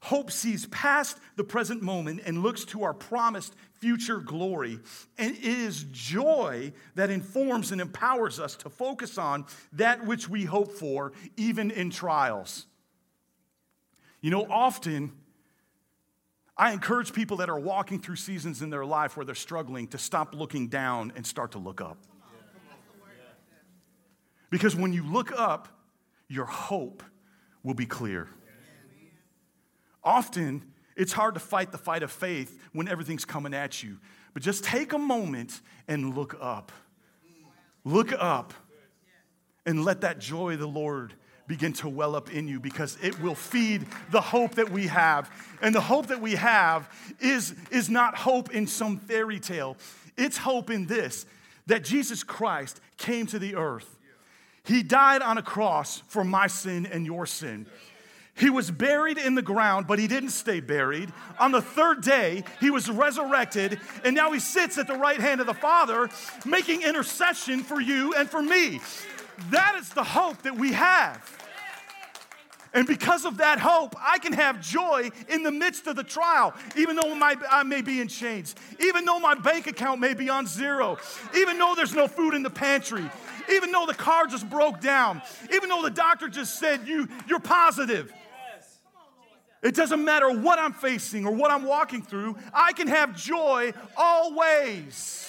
Hope 0.00 0.30
sees 0.30 0.66
past 0.66 1.18
the 1.36 1.44
present 1.44 1.82
moment 1.82 2.20
and 2.24 2.42
looks 2.42 2.64
to 2.66 2.84
our 2.84 2.94
promised 2.94 3.54
future 3.80 4.18
glory. 4.18 4.78
And 5.18 5.36
it 5.36 5.44
is 5.44 5.84
joy 5.90 6.72
that 6.94 7.10
informs 7.10 7.72
and 7.72 7.80
empowers 7.80 8.38
us 8.38 8.54
to 8.56 8.70
focus 8.70 9.18
on 9.18 9.46
that 9.72 10.06
which 10.06 10.28
we 10.28 10.44
hope 10.44 10.72
for, 10.72 11.12
even 11.36 11.70
in 11.70 11.90
trials. 11.90 12.66
You 14.20 14.30
know, 14.30 14.46
often 14.48 15.12
I 16.56 16.72
encourage 16.72 17.12
people 17.12 17.36
that 17.38 17.48
are 17.48 17.58
walking 17.58 18.00
through 18.00 18.16
seasons 18.16 18.62
in 18.62 18.70
their 18.70 18.84
life 18.84 19.16
where 19.16 19.24
they're 19.24 19.34
struggling 19.36 19.86
to 19.88 19.98
stop 19.98 20.34
looking 20.34 20.68
down 20.68 21.12
and 21.14 21.24
start 21.24 21.52
to 21.52 21.58
look 21.58 21.80
up. 21.80 21.98
Because 24.50 24.74
when 24.74 24.92
you 24.92 25.04
look 25.04 25.30
up, 25.38 25.68
your 26.28 26.46
hope 26.46 27.02
will 27.62 27.74
be 27.74 27.86
clear. 27.86 28.28
Often, 30.08 30.64
it's 30.96 31.12
hard 31.12 31.34
to 31.34 31.40
fight 31.40 31.70
the 31.70 31.76
fight 31.76 32.02
of 32.02 32.10
faith 32.10 32.58
when 32.72 32.88
everything's 32.88 33.26
coming 33.26 33.52
at 33.52 33.82
you. 33.82 33.98
But 34.32 34.42
just 34.42 34.64
take 34.64 34.94
a 34.94 34.98
moment 34.98 35.60
and 35.86 36.16
look 36.16 36.34
up. 36.40 36.72
Look 37.84 38.14
up 38.18 38.54
and 39.66 39.84
let 39.84 40.00
that 40.00 40.18
joy 40.18 40.54
of 40.54 40.60
the 40.60 40.66
Lord 40.66 41.12
begin 41.46 41.74
to 41.74 41.90
well 41.90 42.16
up 42.16 42.32
in 42.32 42.48
you 42.48 42.58
because 42.58 42.96
it 43.02 43.20
will 43.20 43.34
feed 43.34 43.84
the 44.10 44.22
hope 44.22 44.54
that 44.54 44.70
we 44.70 44.86
have. 44.86 45.30
And 45.60 45.74
the 45.74 45.82
hope 45.82 46.06
that 46.06 46.22
we 46.22 46.36
have 46.36 46.88
is, 47.20 47.54
is 47.70 47.90
not 47.90 48.16
hope 48.16 48.54
in 48.54 48.66
some 48.66 48.96
fairy 48.96 49.38
tale, 49.38 49.76
it's 50.16 50.38
hope 50.38 50.70
in 50.70 50.86
this 50.86 51.26
that 51.66 51.84
Jesus 51.84 52.24
Christ 52.24 52.80
came 52.96 53.26
to 53.26 53.38
the 53.38 53.56
earth. 53.56 53.98
He 54.64 54.82
died 54.82 55.20
on 55.20 55.36
a 55.36 55.42
cross 55.42 56.02
for 56.08 56.24
my 56.24 56.46
sin 56.46 56.86
and 56.86 57.04
your 57.04 57.26
sin. 57.26 57.66
He 58.38 58.50
was 58.50 58.70
buried 58.70 59.18
in 59.18 59.34
the 59.34 59.42
ground, 59.42 59.86
but 59.86 59.98
he 59.98 60.06
didn't 60.06 60.30
stay 60.30 60.60
buried. 60.60 61.12
On 61.40 61.50
the 61.50 61.60
third 61.60 62.02
day, 62.02 62.44
he 62.60 62.70
was 62.70 62.88
resurrected, 62.88 63.80
and 64.04 64.14
now 64.14 64.30
he 64.30 64.38
sits 64.38 64.78
at 64.78 64.86
the 64.86 64.96
right 64.96 65.20
hand 65.20 65.40
of 65.40 65.46
the 65.46 65.54
Father, 65.54 66.08
making 66.44 66.82
intercession 66.82 67.64
for 67.64 67.80
you 67.80 68.14
and 68.14 68.30
for 68.30 68.40
me. 68.40 68.80
That 69.50 69.76
is 69.80 69.88
the 69.90 70.04
hope 70.04 70.42
that 70.42 70.56
we 70.56 70.72
have. 70.72 71.36
And 72.74 72.86
because 72.86 73.24
of 73.24 73.38
that 73.38 73.58
hope, 73.58 73.96
I 73.98 74.18
can 74.18 74.32
have 74.34 74.60
joy 74.60 75.10
in 75.28 75.42
the 75.42 75.50
midst 75.50 75.86
of 75.86 75.96
the 75.96 76.04
trial, 76.04 76.54
even 76.76 76.96
though 76.96 77.14
my, 77.14 77.34
I 77.50 77.62
may 77.62 77.82
be 77.82 78.00
in 78.00 78.08
chains, 78.08 78.54
even 78.78 79.04
though 79.04 79.18
my 79.18 79.34
bank 79.34 79.66
account 79.66 80.00
may 80.00 80.14
be 80.14 80.28
on 80.28 80.46
zero, 80.46 80.98
even 81.34 81.58
though 81.58 81.74
there's 81.74 81.94
no 81.94 82.06
food 82.06 82.34
in 82.34 82.42
the 82.42 82.50
pantry, 82.50 83.10
even 83.50 83.72
though 83.72 83.86
the 83.86 83.94
car 83.94 84.26
just 84.26 84.48
broke 84.48 84.80
down, 84.80 85.22
even 85.52 85.70
though 85.70 85.82
the 85.82 85.90
doctor 85.90 86.28
just 86.28 86.58
said 86.58 86.86
you, 86.86 87.08
you're 87.26 87.40
positive. 87.40 88.12
It 89.62 89.74
doesn't 89.74 90.04
matter 90.04 90.30
what 90.30 90.58
I'm 90.58 90.72
facing 90.72 91.26
or 91.26 91.32
what 91.32 91.50
I'm 91.50 91.64
walking 91.64 92.02
through, 92.02 92.36
I 92.52 92.72
can 92.72 92.86
have 92.88 93.16
joy 93.16 93.72
always 93.96 95.28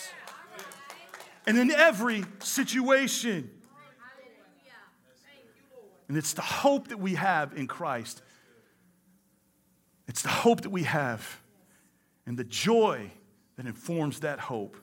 and 1.47 1.57
in 1.57 1.71
every 1.71 2.23
situation. 2.39 3.49
And 6.07 6.17
it's 6.17 6.33
the 6.33 6.41
hope 6.41 6.89
that 6.89 6.99
we 6.99 7.15
have 7.15 7.55
in 7.55 7.67
Christ. 7.67 8.21
It's 10.07 10.21
the 10.21 10.29
hope 10.29 10.61
that 10.61 10.69
we 10.69 10.83
have 10.83 11.41
and 12.25 12.37
the 12.37 12.43
joy 12.43 13.11
that 13.57 13.65
informs 13.65 14.19
that 14.21 14.39
hope 14.39 14.77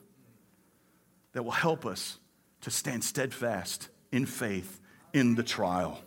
that 1.33 1.43
will 1.43 1.51
help 1.51 1.85
us 1.85 2.17
to 2.61 2.71
stand 2.71 3.03
steadfast 3.03 3.89
in 4.11 4.25
faith 4.25 4.81
in 5.13 5.35
the 5.35 5.43
trial. 5.43 6.01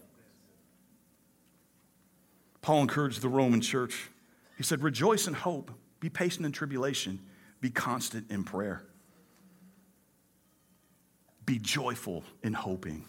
Paul 2.62 2.82
encouraged 2.82 3.22
the 3.22 3.28
Roman 3.28 3.60
church. 3.60 4.10
He 4.56 4.62
said, 4.62 4.82
Rejoice 4.82 5.26
in 5.26 5.34
hope, 5.34 5.70
be 6.00 6.08
patient 6.08 6.44
in 6.44 6.52
tribulation, 6.52 7.20
be 7.60 7.70
constant 7.70 8.30
in 8.30 8.44
prayer, 8.44 8.84
be 11.46 11.58
joyful 11.58 12.24
in 12.42 12.52
hoping. 12.52 13.04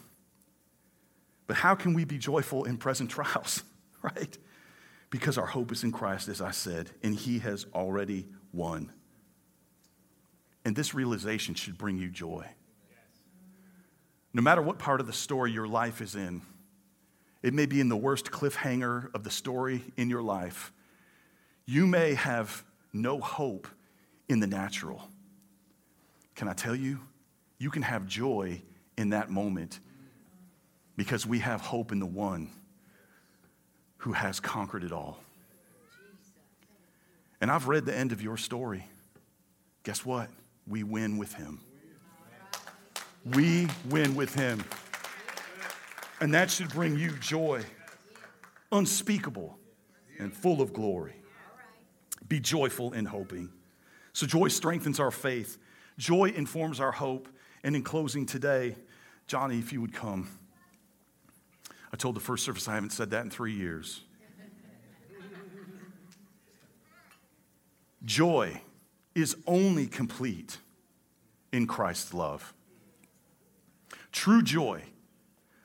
But 1.48 1.58
how 1.58 1.76
can 1.76 1.94
we 1.94 2.06
be 2.06 2.18
joyful 2.18 2.64
in 2.64 2.78
present 2.78 3.10
trials, 3.10 3.64
right? 4.02 4.38
Because 5.10 5.38
our 5.38 5.46
hope 5.46 5.72
is 5.72 5.84
in 5.84 5.92
Christ, 5.92 6.30
as 6.30 6.42
I 6.42 6.52
said, 6.52 6.92
and 7.04 7.14
He 7.14 7.40
has 7.40 7.66
already 7.74 8.28
won. 8.54 8.92
And 10.64 10.76
this 10.76 10.94
realization 10.94 11.56
should 11.56 11.78
bring 11.78 11.98
you 11.98 12.10
joy. 12.10 12.46
No 14.34 14.42
matter 14.42 14.62
what 14.62 14.80
part 14.80 15.02
of 15.02 15.08
the 15.08 15.14
story 15.14 15.52
your 15.52 15.68
life 15.68 16.02
is 16.02 16.16
in, 16.16 16.42
it 17.44 17.54
may 17.54 17.66
be 17.66 17.80
in 17.80 17.90
the 17.90 17.98
worst 17.98 18.32
cliffhanger 18.32 19.14
of 19.14 19.24
the 19.24 19.32
story 19.32 19.84
in 19.98 20.10
your 20.10 20.22
life. 20.22 20.72
You 21.66 21.88
may 21.88 22.14
have 22.14 22.64
no 22.94 23.20
hope 23.20 23.68
in 24.30 24.40
the 24.40 24.48
natural. 24.48 25.08
Can 26.36 26.48
I 26.48 26.54
tell 26.54 26.76
you? 26.76 27.00
You 27.58 27.70
can 27.70 27.82
have 27.82 28.08
joy 28.08 28.62
in 28.98 29.10
that 29.10 29.30
moment 29.30 29.80
because 30.96 31.26
we 31.26 31.40
have 31.40 31.62
hope 31.62 31.92
in 31.92 32.00
the 32.00 32.06
one 32.06 32.50
who 33.98 34.14
has 34.14 34.40
conquered 34.40 34.84
it 34.84 34.92
all. 34.92 35.20
And 37.40 37.50
I've 37.50 37.68
read 37.68 37.86
the 37.86 37.96
end 37.96 38.12
of 38.12 38.22
your 38.22 38.38
story. 38.38 38.86
Guess 39.84 40.06
what? 40.06 40.30
We 40.68 40.84
win 40.84 41.18
with 41.18 41.34
him. 41.34 41.60
We 43.34 43.68
win 43.90 44.16
with 44.16 44.34
him. 44.36 44.64
And 46.22 46.34
that 46.36 46.52
should 46.52 46.70
bring 46.70 46.96
you 46.96 47.12
joy, 47.20 47.64
unspeakable 48.72 49.58
and 50.20 50.32
full 50.32 50.62
of 50.62 50.72
glory. 50.72 51.16
Be 52.28 52.40
joyful 52.40 52.94
in 52.94 53.06
hoping. 53.06 53.50
So, 54.14 54.28
joy 54.28 54.50
strengthens 54.50 55.00
our 55.00 55.12
faith, 55.12 55.58
joy 55.98 56.30
informs 56.30 56.80
our 56.80 56.92
hope. 56.92 57.28
And 57.64 57.76
in 57.76 57.84
closing 57.84 58.26
today, 58.26 58.76
Johnny, 59.28 59.60
if 59.60 59.72
you 59.72 59.82
would 59.82 59.94
come. 59.94 60.28
I 61.94 61.96
told 61.96 62.16
the 62.16 62.22
first 62.22 62.44
service 62.44 62.68
I 62.68 62.74
haven't 62.74 62.90
said 62.90 63.12
that 63.12 63.24
in 63.24 63.30
three 63.30 63.54
years. 63.54 64.02
Joy 68.04 68.62
is 69.14 69.36
only 69.46 69.86
complete 69.86 70.58
in 71.52 71.68
Christ's 71.68 72.16
love. 72.16 72.54
True 74.12 74.42
joy, 74.42 74.82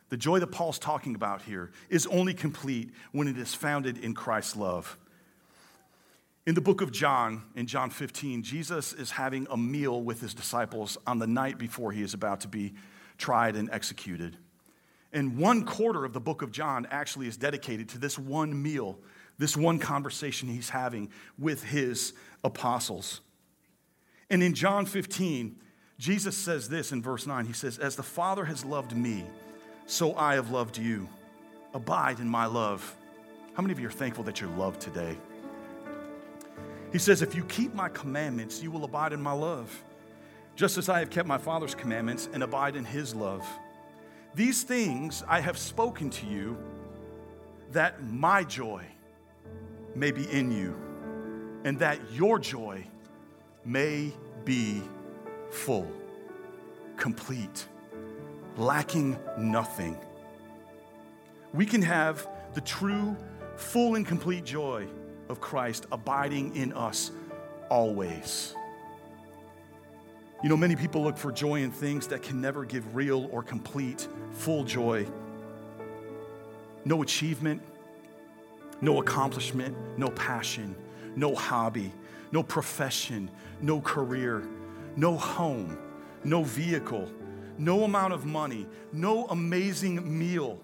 the 0.08 0.16
joy 0.16 0.38
that 0.38 0.48
Paul's 0.48 0.78
talking 0.78 1.14
about 1.14 1.42
here, 1.42 1.70
is 1.88 2.06
only 2.06 2.34
complete 2.34 2.90
when 3.12 3.28
it 3.28 3.36
is 3.38 3.54
founded 3.54 3.98
in 3.98 4.14
Christ's 4.14 4.56
love. 4.56 4.96
In 6.46 6.54
the 6.54 6.60
book 6.60 6.80
of 6.80 6.92
John, 6.92 7.42
in 7.56 7.66
John 7.66 7.90
15, 7.90 8.42
Jesus 8.44 8.92
is 8.92 9.10
having 9.10 9.48
a 9.50 9.56
meal 9.56 10.02
with 10.02 10.20
his 10.20 10.32
disciples 10.32 10.96
on 11.04 11.18
the 11.18 11.26
night 11.26 11.58
before 11.58 11.90
he 11.90 12.02
is 12.02 12.14
about 12.14 12.40
to 12.42 12.48
be 12.48 12.74
tried 13.18 13.56
and 13.56 13.68
executed. 13.70 14.36
And 15.12 15.38
one 15.38 15.64
quarter 15.64 16.04
of 16.04 16.12
the 16.12 16.20
book 16.20 16.42
of 16.42 16.52
John 16.52 16.86
actually 16.90 17.26
is 17.26 17.36
dedicated 17.36 17.88
to 17.90 17.98
this 17.98 18.16
one 18.16 18.62
meal, 18.62 18.98
this 19.38 19.56
one 19.56 19.80
conversation 19.80 20.48
he's 20.48 20.68
having 20.68 21.10
with 21.36 21.64
his 21.64 22.12
apostles. 22.44 23.22
And 24.30 24.40
in 24.40 24.54
John 24.54 24.86
15, 24.86 25.56
Jesus 25.98 26.36
says 26.36 26.68
this 26.68 26.92
in 26.92 27.02
verse 27.02 27.26
9 27.26 27.46
He 27.46 27.52
says, 27.52 27.78
As 27.78 27.96
the 27.96 28.02
Father 28.02 28.44
has 28.44 28.64
loved 28.64 28.96
me, 28.96 29.24
so 29.86 30.14
I 30.16 30.34
have 30.34 30.50
loved 30.50 30.76
you. 30.76 31.08
Abide 31.72 32.20
in 32.20 32.28
my 32.28 32.46
love. 32.46 32.96
How 33.54 33.62
many 33.62 33.72
of 33.72 33.80
you 33.80 33.86
are 33.86 33.92
thankful 33.92 34.24
that 34.24 34.40
you're 34.40 34.50
loved 34.50 34.80
today? 34.80 35.16
He 36.92 36.98
says, 36.98 37.22
If 37.22 37.34
you 37.34 37.44
keep 37.44 37.74
my 37.74 37.88
commandments, 37.88 38.62
you 38.62 38.70
will 38.70 38.84
abide 38.84 39.12
in 39.12 39.22
my 39.22 39.32
love, 39.32 39.82
just 40.56 40.76
as 40.76 40.88
I 40.88 40.98
have 40.98 41.10
kept 41.10 41.28
my 41.28 41.38
Father's 41.38 41.74
commandments 41.74 42.28
and 42.32 42.42
abide 42.42 42.76
in 42.76 42.84
his 42.84 43.14
love. 43.14 43.46
These 44.34 44.64
things 44.64 45.24
I 45.26 45.40
have 45.40 45.56
spoken 45.56 46.10
to 46.10 46.26
you 46.26 46.58
that 47.72 48.02
my 48.04 48.44
joy 48.44 48.84
may 49.94 50.10
be 50.10 50.30
in 50.30 50.50
you 50.50 50.76
and 51.64 51.78
that 51.78 51.98
your 52.12 52.38
joy 52.38 52.84
may 53.64 54.12
be 54.44 54.82
full, 55.50 55.90
complete, 56.96 57.66
lacking 58.56 59.18
nothing. 59.38 59.98
We 61.52 61.66
can 61.66 61.82
have 61.82 62.26
the 62.54 62.60
true, 62.60 63.16
full, 63.56 63.94
and 63.94 64.06
complete 64.06 64.44
joy 64.44 64.86
of 65.28 65.40
Christ 65.40 65.86
abiding 65.92 66.56
in 66.56 66.72
us 66.72 67.10
always. 67.68 68.54
You 70.42 70.48
know, 70.48 70.56
many 70.56 70.76
people 70.76 71.02
look 71.02 71.16
for 71.16 71.32
joy 71.32 71.62
in 71.62 71.70
things 71.70 72.06
that 72.08 72.22
can 72.22 72.40
never 72.40 72.64
give 72.64 72.94
real 72.94 73.28
or 73.32 73.42
complete, 73.42 74.06
full 74.32 74.64
joy. 74.64 75.06
No 76.84 77.02
achievement, 77.02 77.62
no 78.80 79.00
accomplishment, 79.00 79.74
no 79.96 80.08
passion, 80.10 80.76
no 81.16 81.34
hobby, 81.34 81.90
no 82.32 82.42
profession, 82.42 83.30
no 83.60 83.80
career, 83.80 84.46
no 84.94 85.16
home, 85.16 85.78
no 86.22 86.42
vehicle, 86.42 87.10
no 87.58 87.84
amount 87.84 88.12
of 88.12 88.24
money, 88.24 88.66
no 88.92 89.26
amazing 89.26 90.18
meal 90.18 90.60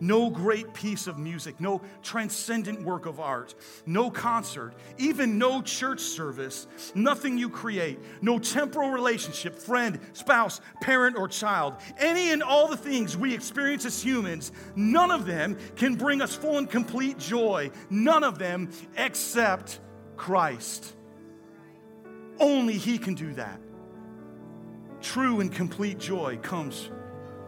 no 0.00 0.30
great 0.30 0.72
piece 0.72 1.06
of 1.06 1.18
music, 1.18 1.60
no 1.60 1.80
transcendent 2.02 2.82
work 2.82 3.06
of 3.06 3.20
art, 3.20 3.54
no 3.86 4.10
concert, 4.10 4.74
even 4.98 5.38
no 5.38 5.60
church 5.62 6.00
service, 6.00 6.66
nothing 6.94 7.36
you 7.36 7.48
create, 7.48 7.98
no 8.22 8.38
temporal 8.38 8.90
relationship, 8.90 9.54
friend, 9.54 10.00
spouse, 10.12 10.60
parent, 10.80 11.16
or 11.16 11.28
child, 11.28 11.76
any 11.98 12.32
and 12.32 12.42
all 12.42 12.66
the 12.66 12.76
things 12.76 13.16
we 13.16 13.34
experience 13.34 13.84
as 13.84 14.02
humans, 14.02 14.52
none 14.74 15.10
of 15.10 15.26
them 15.26 15.56
can 15.76 15.94
bring 15.94 16.22
us 16.22 16.34
full 16.34 16.58
and 16.58 16.70
complete 16.70 17.18
joy. 17.18 17.70
None 17.90 18.24
of 18.24 18.38
them 18.38 18.70
except 18.96 19.80
Christ. 20.16 20.94
Only 22.38 22.74
He 22.74 22.98
can 22.98 23.14
do 23.14 23.34
that. 23.34 23.60
True 25.02 25.40
and 25.40 25.52
complete 25.52 25.98
joy 25.98 26.38
comes 26.42 26.90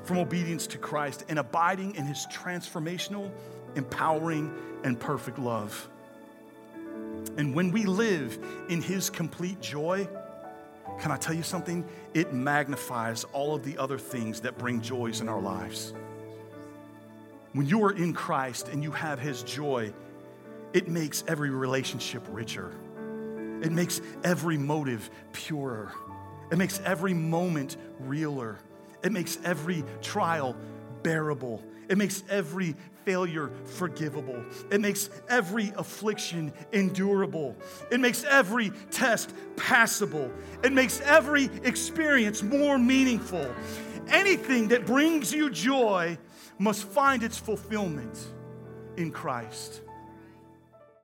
from 0.04 0.18
obedience 0.18 0.66
to 0.68 0.78
Christ 0.78 1.24
and 1.28 1.38
abiding 1.38 1.94
in 1.94 2.04
his 2.04 2.26
transformational, 2.32 3.30
empowering, 3.76 4.52
and 4.84 4.98
perfect 4.98 5.38
love. 5.38 5.88
And 7.36 7.54
when 7.54 7.70
we 7.70 7.84
live 7.84 8.38
in 8.68 8.82
his 8.82 9.10
complete 9.10 9.60
joy, 9.60 10.08
can 11.00 11.10
I 11.10 11.16
tell 11.16 11.34
you 11.34 11.42
something? 11.42 11.86
It 12.14 12.32
magnifies 12.32 13.24
all 13.32 13.54
of 13.54 13.64
the 13.64 13.78
other 13.78 13.98
things 13.98 14.40
that 14.40 14.58
bring 14.58 14.80
joys 14.80 15.20
in 15.20 15.28
our 15.28 15.40
lives. 15.40 15.94
When 17.52 17.66
you 17.66 17.84
are 17.84 17.92
in 17.92 18.12
Christ 18.12 18.68
and 18.68 18.82
you 18.82 18.90
have 18.92 19.18
his 19.18 19.42
joy, 19.42 19.92
it 20.72 20.88
makes 20.88 21.22
every 21.28 21.50
relationship 21.50 22.22
richer. 22.30 22.72
It 23.62 23.72
makes 23.72 24.00
every 24.24 24.56
motive 24.58 25.10
purer. 25.32 25.92
It 26.52 26.58
makes 26.58 26.80
every 26.84 27.14
moment 27.14 27.78
realer. 27.98 28.58
It 29.02 29.10
makes 29.10 29.38
every 29.42 29.84
trial 30.02 30.54
bearable. 31.02 31.62
It 31.88 31.96
makes 31.96 32.22
every 32.28 32.76
failure 33.04 33.50
forgivable. 33.64 34.44
It 34.70 34.80
makes 34.80 35.08
every 35.28 35.72
affliction 35.76 36.52
endurable. 36.72 37.56
It 37.90 38.00
makes 38.00 38.22
every 38.24 38.70
test 38.90 39.34
passable. 39.56 40.30
It 40.62 40.72
makes 40.72 41.00
every 41.00 41.50
experience 41.64 42.42
more 42.42 42.78
meaningful. 42.78 43.52
Anything 44.08 44.68
that 44.68 44.86
brings 44.86 45.32
you 45.32 45.48
joy 45.48 46.18
must 46.58 46.84
find 46.84 47.22
its 47.22 47.38
fulfillment 47.38 48.26
in 48.96 49.10
Christ. 49.10 49.81